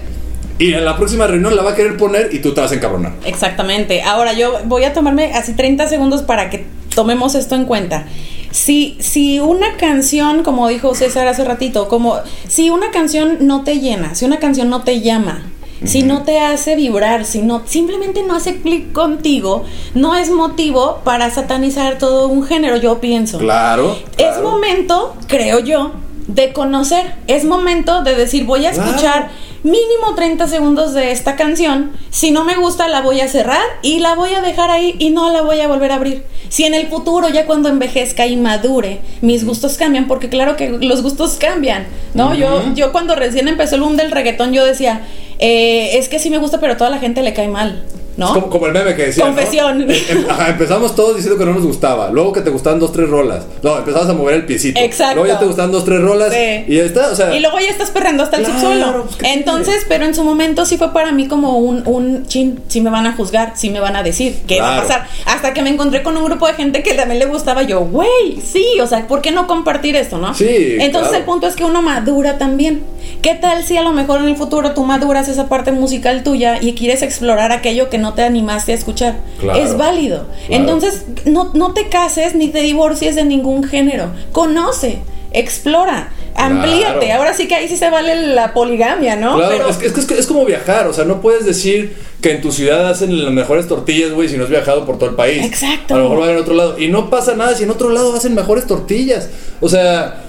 [0.61, 2.75] y en la próxima reunión la va a querer poner y tú te vas a
[2.77, 3.13] encabronar.
[3.25, 4.03] Exactamente.
[4.03, 8.07] Ahora yo voy a tomarme así 30 segundos para que tomemos esto en cuenta.
[8.51, 13.81] Si, si una canción, como dijo César hace ratito, como si una canción no te
[13.81, 15.43] llena, si una canción no te llama,
[15.85, 21.01] si no te hace vibrar, si no simplemente no hace clic contigo, no es motivo
[21.05, 23.39] para satanizar todo un género, yo pienso.
[23.39, 23.97] Claro.
[24.17, 25.93] Es momento, creo yo,
[26.27, 27.15] de conocer.
[27.27, 29.29] Es momento de decir, voy a Claro.
[29.63, 31.93] Mínimo 30 segundos de esta canción.
[32.11, 35.11] Si no me gusta, la voy a cerrar y la voy a dejar ahí y
[35.11, 36.25] no la voy a volver a abrir.
[36.49, 40.71] Si en el futuro, ya cuando envejezca y madure, mis gustos cambian, porque claro que
[40.71, 42.35] los gustos cambian, ¿no?
[42.35, 45.03] yo, yo cuando recién empezó el boom del reggaetón, yo decía,
[45.39, 47.85] eh, es que sí me gusta, pero a toda la gente le cae mal,
[48.19, 48.35] ¿no?
[48.35, 49.25] Como, como el meme que decía.
[49.25, 49.83] Confesión.
[49.83, 52.11] Em- em- empezamos todos diciendo que no nos gustaba.
[52.11, 53.47] Luego que te gustaban dos, tres rolas.
[53.63, 54.79] No, empezabas a mover el piecito.
[54.81, 55.15] Exacto.
[55.15, 56.33] Luego ya te gustaban dos, tres rolas.
[56.35, 56.65] Sí.
[56.67, 57.11] Y ya está.
[57.13, 59.03] O sea, Y luego ya estás perrando hasta el Claro, subsuelo.
[59.05, 62.61] pues, ¿qué Entonces, pero en su momento sí fue para mí como un, un chin,
[62.69, 64.89] sí me van a juzgar, sí me van a decir qué va a Claro.
[64.89, 65.09] pasar.
[65.27, 68.41] Hasta que me encontré con un grupo de gente que también le gustaba, yo, güey,
[68.45, 70.35] sí, o sea, ¿por qué no compartir esto, no?
[70.35, 70.47] Sí,
[70.81, 71.17] Entonces claro.
[71.19, 72.83] el punto es que uno madura también.
[73.23, 76.59] ¿Qué tal si a lo mejor en el futuro tú maduras esa parte musical tuya
[76.61, 79.17] y quieres explorar aquello que no te animaste a escuchar?
[79.41, 79.59] Claro.
[79.59, 80.27] Es válido.
[80.47, 80.63] Claro.
[80.63, 84.11] Entonces, no, no te cases ni te divorcies de ningún género.
[84.33, 84.99] Conoce,
[85.33, 87.07] explora, amplíate.
[87.07, 87.19] Claro.
[87.19, 89.37] Ahora sí que ahí sí se vale la poligamia, ¿no?
[89.37, 92.33] Claro, Pero- es, que, es, que- es como viajar, o sea, no puedes decir que
[92.33, 95.15] en tu ciudad hacen las mejores tortillas, güey, si no has viajado por todo el
[95.17, 95.45] país.
[95.45, 95.95] Exacto.
[95.95, 96.79] A lo mejor van en otro lado.
[96.79, 99.29] Y no pasa nada si en otro lado hacen mejores tortillas.
[99.61, 100.25] O sea,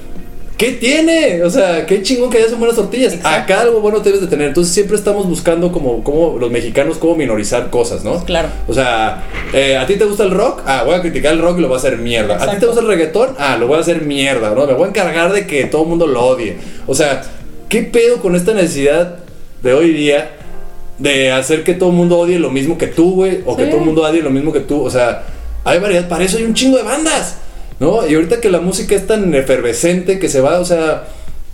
[0.59, 1.41] ¿qué tiene?
[1.43, 3.17] O sea, qué chingón que hayas buenas tortillas.
[3.23, 4.49] Acá algo bueno debes de tener.
[4.49, 8.23] Entonces siempre estamos buscando como, como los mexicanos, cómo minorizar cosas, ¿no?
[8.25, 8.49] Claro.
[8.67, 10.61] O sea, eh, ¿a ti te gusta el rock?
[10.65, 12.43] Ah, voy a criticar el rock y lo voy a hacer mierda.
[12.43, 13.35] ¿A ti te gusta el reggaetón?
[13.39, 14.67] Ah, lo voy a hacer mierda, ¿no?
[14.67, 16.57] Me voy a encargar de que todo el mundo lo odie.
[16.85, 17.21] O sea,
[17.69, 19.19] ¿qué pedo con esta necesidad
[19.63, 20.31] de hoy día
[20.97, 23.39] de hacer que todo el mundo odie lo mismo que tú, güey?
[23.45, 24.83] O que todo el mundo odie lo mismo que tú.
[24.83, 25.23] O sea,
[25.63, 26.09] hay variedad.
[26.09, 27.37] Para eso hay un chingo de bandas,
[27.79, 28.05] ¿no?
[28.07, 31.03] Y ahorita que la música es tan efervescente que se va, o sea...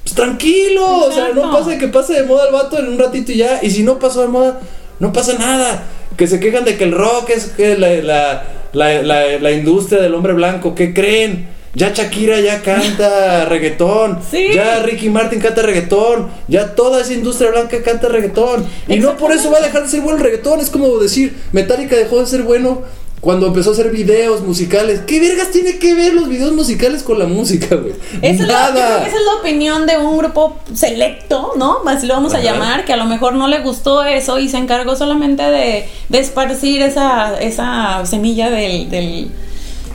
[0.04, 3.32] Pues tranquilo, o sea, no pasa que pase de moda el vato en un ratito
[3.32, 3.60] y ya.
[3.64, 4.60] Y si no pasó de moda,
[5.00, 5.84] no pasa nada.
[6.16, 10.00] Que se quejan de que el rock es que la, la, la, la- la industria
[10.00, 10.76] del hombre blanco.
[10.76, 11.48] ¿Qué creen?
[11.74, 14.20] Ya Shakira ya canta reggaetón.
[14.30, 14.50] Sí.
[14.54, 16.30] Ya Ricky Martin canta reggaetón.
[16.48, 18.64] Ya toda esa industria blanca canta reggaetón.
[18.88, 20.60] Y no por eso va a dejar de ser bueno el reggaetón.
[20.60, 22.84] Es como decir, Metallica dejó de ser bueno
[23.22, 25.02] cuando empezó a hacer videos musicales.
[25.08, 27.94] ¿Qué vergas tiene que ver los videos musicales con la música, güey?
[28.22, 28.70] Esa es, la,
[29.08, 31.80] esa es la opinión de un grupo selecto, ¿no?
[31.88, 34.58] Así lo vamos a llamar, que a lo mejor no le gustó eso y se
[34.58, 39.32] encargó solamente de, de esparcir esa, esa semilla del, del-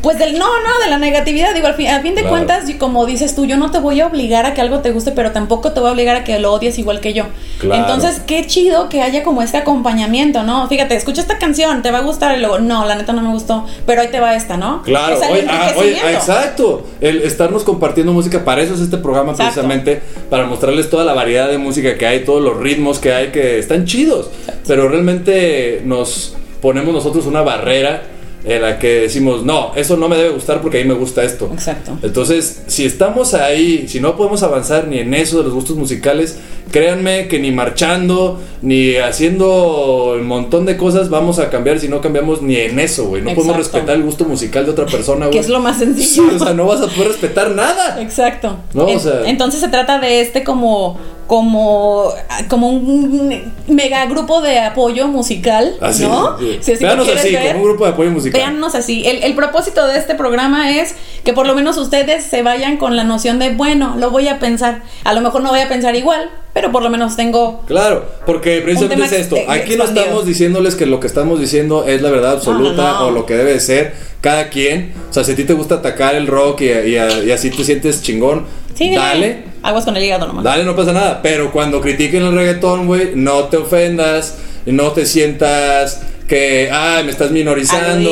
[0.02, 1.54] Pues del no, no, de la negatividad.
[1.54, 2.36] Digo, al fin, a fin de Claro.
[2.36, 4.92] cuentas, y como dices tú, yo no te voy a obligar a que algo te
[4.92, 7.24] guste, pero tampoco te voy a obligar a que lo odies igual que yo.
[7.58, 7.82] Claro.
[7.82, 10.68] Entonces, qué chido que haya como este acompañamiento, ¿no?
[10.68, 13.30] Fíjate, escucha esta canción, te va a gustar, y luego, no, la neta no me
[13.30, 14.82] gustó, pero ahí te va esta, ¿no?
[14.82, 16.86] Claro, Es oye, ah, oye, exacto.
[17.00, 19.52] El estarnos compartiendo música, para eso es este programa Exacto.
[19.54, 23.28] precisamente, para mostrarles toda la variedad de música que hay, todos los ritmos que hay
[23.28, 24.30] que están chidos.
[24.66, 28.02] Pero realmente nos ponemos nosotros una barrera
[28.44, 31.22] en la que decimos, no, eso no me debe gustar porque a mí me gusta
[31.22, 31.50] esto.
[31.52, 31.98] Exacto.
[32.02, 36.38] Entonces, si estamos ahí, si no podemos avanzar ni en eso de los gustos musicales,
[36.70, 42.00] créanme que ni marchando, ni haciendo un montón de cosas vamos a cambiar si no
[42.00, 43.22] cambiamos ni en eso, güey.
[43.22, 45.30] No podemos respetar el gusto musical de otra persona, güey.
[45.32, 46.36] Que es lo más Sí, sencillo.
[46.36, 48.00] o sea, no vas a poder respetar nada.
[48.00, 48.56] Exacto.
[48.74, 52.12] No, o sea- Entonces se trata de este como como
[52.48, 56.36] como un mega grupo de apoyo musical, Así, ¿no?
[56.40, 56.58] sí.
[56.60, 57.46] Si así Véanos ver.
[57.52, 58.40] como un grupo de apoyo musical.
[58.40, 59.04] Véannos así.
[59.06, 62.96] El, el propósito de este programa es que por lo menos ustedes se vayan con
[62.96, 64.82] la noción de, bueno, lo voy a pensar.
[65.04, 67.62] A lo mejor no voy a pensar igual, pero por lo menos tengo...
[67.66, 69.36] Claro, porque precisamente es esto.
[69.48, 73.00] Aquí no estamos diciéndoles que lo que estamos diciendo es la verdad absoluta No, no,
[73.00, 73.06] no.
[73.06, 73.94] o lo que debe de ser.
[74.20, 76.96] Cada quien, o sea, si a ti te gusta atacar el rock y, y-
[77.26, 78.44] y así te sientes chingón,
[78.74, 79.44] Sí, dale.
[79.62, 80.42] Aguas con el hígado nomás.
[80.42, 81.20] Dale, no pasa nada.
[81.22, 87.10] Pero cuando critiquen el reggaetón, güey, no te ofendas, no te sientas que, ay, me
[87.10, 88.08] estás minorizando,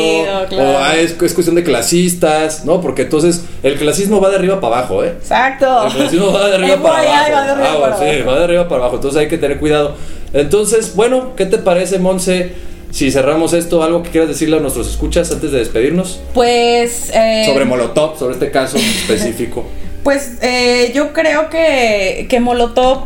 [0.48, 0.70] claro.
[0.72, 2.80] o "Ay, es, es cuestión de clasistas, ¿no?
[2.80, 5.14] Porque entonces el clasismo va de arriba para abajo, ¿eh?
[5.18, 5.86] Exacto.
[5.86, 7.32] El clasismo va de arriba para abajo.
[7.32, 8.30] va de arriba Ah, para sí, abajo.
[8.30, 8.96] va de arriba para abajo.
[8.96, 9.94] Entonces hay que tener cuidado.
[10.32, 12.52] Entonces, bueno, ¿qué te parece, Monse?
[12.90, 17.10] Si cerramos esto, algo que quieras decirle a nuestros escuchas antes de despedirnos Pues...
[17.14, 19.64] eh, sobre Molotov, sobre este caso específico.
[20.04, 23.00] Pues eh, yo creo que, que Molotov,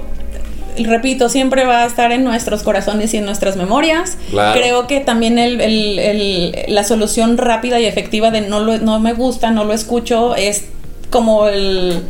[0.78, 4.16] repito, siempre va a estar en nuestros corazones y en nuestras memorias.
[4.30, 4.58] Claro.
[4.60, 8.98] Creo que también el, el- el- la solución rápida y efectiva de no, lo, no
[9.00, 10.64] me gusta, no lo escucho, es
[11.10, 12.02] como el,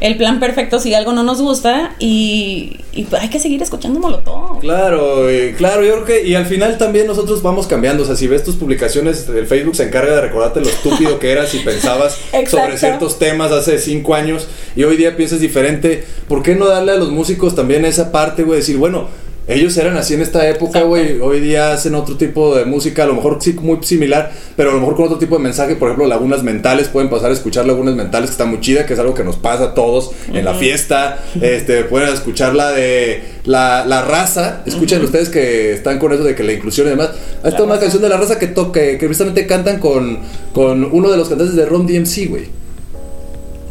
[0.00, 4.60] el plan perfecto si algo no nos gusta y, y hay que seguir escuchando Molotov.
[4.60, 8.16] Claro, eh, claro, yo creo que, y al final también nosotros vamos cambiando, o sea,
[8.16, 11.60] si ves tus publicaciones, el Facebook se encarga de recordarte lo estúpido que eras y
[11.60, 12.18] pensabas
[12.48, 16.92] sobre ciertos temas hace cinco años y hoy día piensas diferente, ¿por qué no darle
[16.92, 18.60] a los músicos también esa parte, güey?
[18.60, 19.08] Decir, bueno,
[19.48, 23.06] ellos eran así en esta época, güey, hoy día hacen otro tipo de música, a
[23.06, 25.88] lo mejor sí muy similar, pero a lo mejor con otro tipo de mensaje, por
[25.88, 28.98] ejemplo, Lagunas Mentales, pueden pasar a escuchar Lagunas Mentales, que está muy chida, que es
[28.98, 33.84] algo que nos pasa a todos en la fiesta, este, pueden escuchar la de la,
[33.86, 37.48] la raza, escuchen ustedes que están con eso de que la inclusión y demás, esta
[37.48, 37.80] es una raza.
[37.82, 40.18] canción de la raza que toca, que precisamente cantan con,
[40.52, 42.48] con uno de los cantantes de Ron DMC, güey.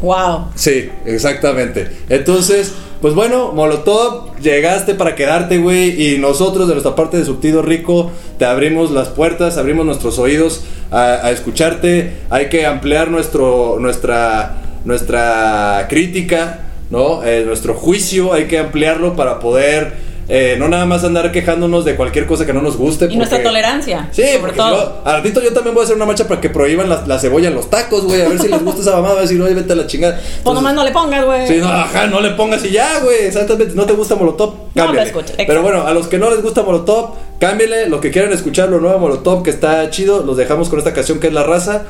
[0.00, 0.48] Wow.
[0.54, 1.88] Sí, exactamente.
[2.08, 6.14] Entonces, pues bueno, Molotov, llegaste para quedarte, güey.
[6.14, 10.64] Y nosotros, de nuestra parte de Subtido Rico, te abrimos las puertas, abrimos nuestros oídos
[10.90, 12.14] a, escucharte.
[12.30, 17.22] Hay que ampliar nuestro, nuestra, nuestra crítica, ¿no?
[17.22, 20.06] Eh, nuestro juicio, hay que ampliarlo para poder.
[20.28, 23.06] Eh, no nada más andar quejándonos de cualquier cosa que no nos guste.
[23.10, 24.08] Y nuestra tolerancia.
[24.12, 24.70] Sí, sobre porque todo.
[24.76, 27.18] yo- al ratito yo también voy a hacer una marcha para que prohíban la, la
[27.18, 28.22] cebolla en los tacos, güey.
[28.22, 29.14] A ver si les gusta esa mamada.
[29.14, 30.14] A ver si no, vete a la chingada.
[30.16, 31.46] Pues Entonces- nomás no le pongas, güey.
[31.46, 33.26] Sí, no, ajá, no le pongas y ya, güey.
[33.26, 33.74] Exactamente.
[33.74, 35.12] No te gusta Molotov, No lo cámbiale.
[35.46, 37.88] Pero bueno, a los que no les gusta Molotov, cámbiale.
[37.88, 40.22] Lo que quieran escuchar, lo nuevo Molotov, que está chido.
[40.24, 41.82] Los dejamos con esta canción que es La Raza.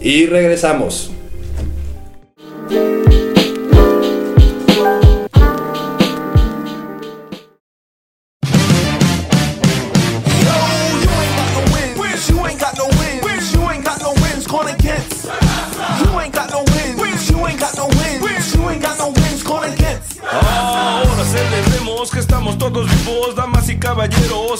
[0.00, 1.10] Y regresamos.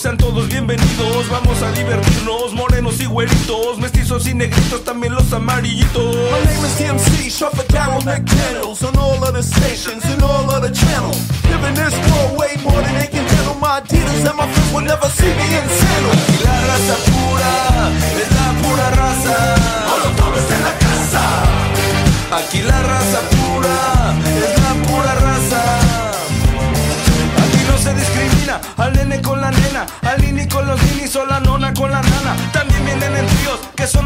[0.05, 1.31] Sean todos bienvenidos.
[1.31, 6.15] Vamos a divertirnos, morenos y güeritos, mestizos y negritos, también los amarillitos.
[6.15, 10.61] My name is TMC, Shuffle Carol McDaniels on all of the stations and all of
[10.61, 11.17] the channels.
[11.49, 13.55] Giving this world way more than they can handle.
[13.55, 16.34] My Adidas and my friends will never see me in sandals.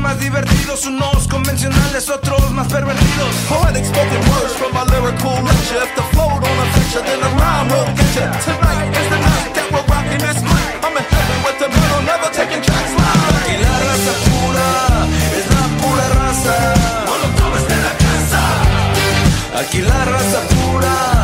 [0.08, 3.34] Más divertidos, unos convencionales, otros más pervertidos.
[3.46, 5.82] Poetic spoken words from my lyrical lecture.
[5.84, 8.26] If the flow don't affect you, then the rhyme will get you.
[8.48, 10.70] Tonight is the night that we're rocking this mic.
[10.84, 13.58] I'm in heaven with the middle, never taking tracks live.
[13.64, 14.68] la raza pura
[15.38, 16.56] es la pura raza.
[17.08, 18.42] Molotovs en la casa.
[19.60, 21.17] Aquí la raza pura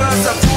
[0.00, 0.49] raza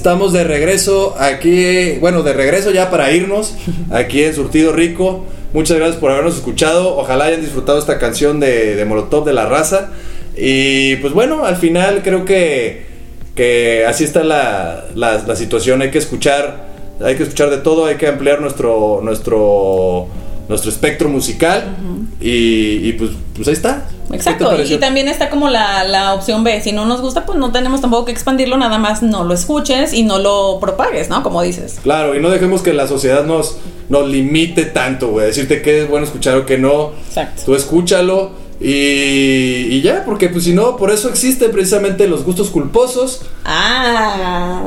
[0.00, 3.54] estamos de regreso aquí, bueno, de regreso ya para irnos,
[3.90, 5.26] aquí en Surtido Rico.
[5.52, 9.44] Muchas gracias por habernos escuchado, ojalá hayan disfrutado esta canción de, de Molotov de la
[9.44, 9.90] raza.
[10.34, 12.86] Y pues bueno, al final creo que,
[13.34, 16.64] que así está la, la- la situación, hay que escuchar,
[17.04, 20.08] hay que escuchar de todo, hay que ampliar nuestro, nuestro,
[20.50, 21.76] nuestro espectro musical
[22.20, 23.86] y, y, pues, pues ahí está.
[23.86, 27.24] ¿Qué te Exacto, y, también está como la, la opción B, si no nos gusta,
[27.24, 31.08] pues no tenemos tampoco que expandirlo, nada más no lo escuches y no lo propagues,
[31.08, 31.22] ¿no?
[31.22, 31.78] Como dices.
[31.84, 35.26] Claro, y no dejemos que la sociedad nos, nos limite tanto, güey.
[35.26, 36.90] Decirte qué es bueno escuchar o qué no.
[37.06, 37.42] Exacto.
[37.46, 42.50] Tú escúchalo y, y ya, porque pues si no, por eso existen precisamente los gustos
[42.50, 44.62] culposos, Ah.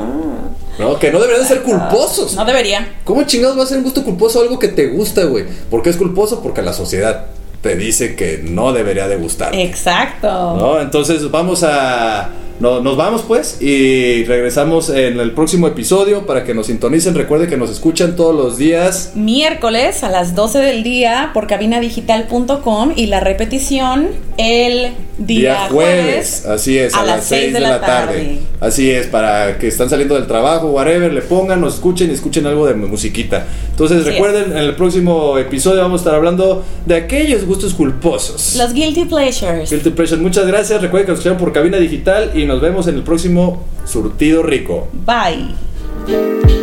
[0.78, 1.00] ¿No?
[1.00, 2.36] Que no deberían de ser culposos.
[2.36, 2.94] No debería.
[3.04, 5.46] ¿Cómo chingados va a ser un gusto culposo algo que te gusta, güey?
[5.70, 6.42] ¿Por qué es culposo?
[6.42, 7.28] Porque la sociedad
[7.62, 9.56] te dice que no debería de gustar.
[9.56, 10.28] Exacto.
[10.28, 10.80] ¿No?
[10.82, 12.30] Entonces vamos a...
[12.60, 17.16] no- nos vamos pues y regresamos en el próximo episodio para que nos sintonicen.
[17.16, 19.12] Recuerden que nos escuchan todos los días.
[19.16, 26.46] Miércoles a las 12 del día por cabinadigital.com y la repetición el día, jueves.
[26.46, 28.40] Así es, a, las 6 de, la tarde.
[28.60, 32.46] Así es, para que están saliendo del trabajo, whatever, le pongan, nos escuchen y escuchen
[32.46, 33.46] algo de musiquita.
[33.70, 38.56] Entonces recuerden, en el próximo episodio vamos a estar hablando de aquellos gustos culposos.
[38.56, 39.70] Los guilty pleasures.
[39.70, 40.22] Guilty Pleasure.
[40.22, 40.82] Muchas gracias.
[40.82, 44.88] Recuerden que nos escuchan por Cabina Digital y nos vemos en el próximo Surtido Rico.
[45.06, 46.63] Bye.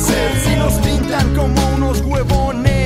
[0.00, 2.79] hacer si nos pintan como unos huevones?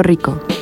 [0.00, 0.55] rico.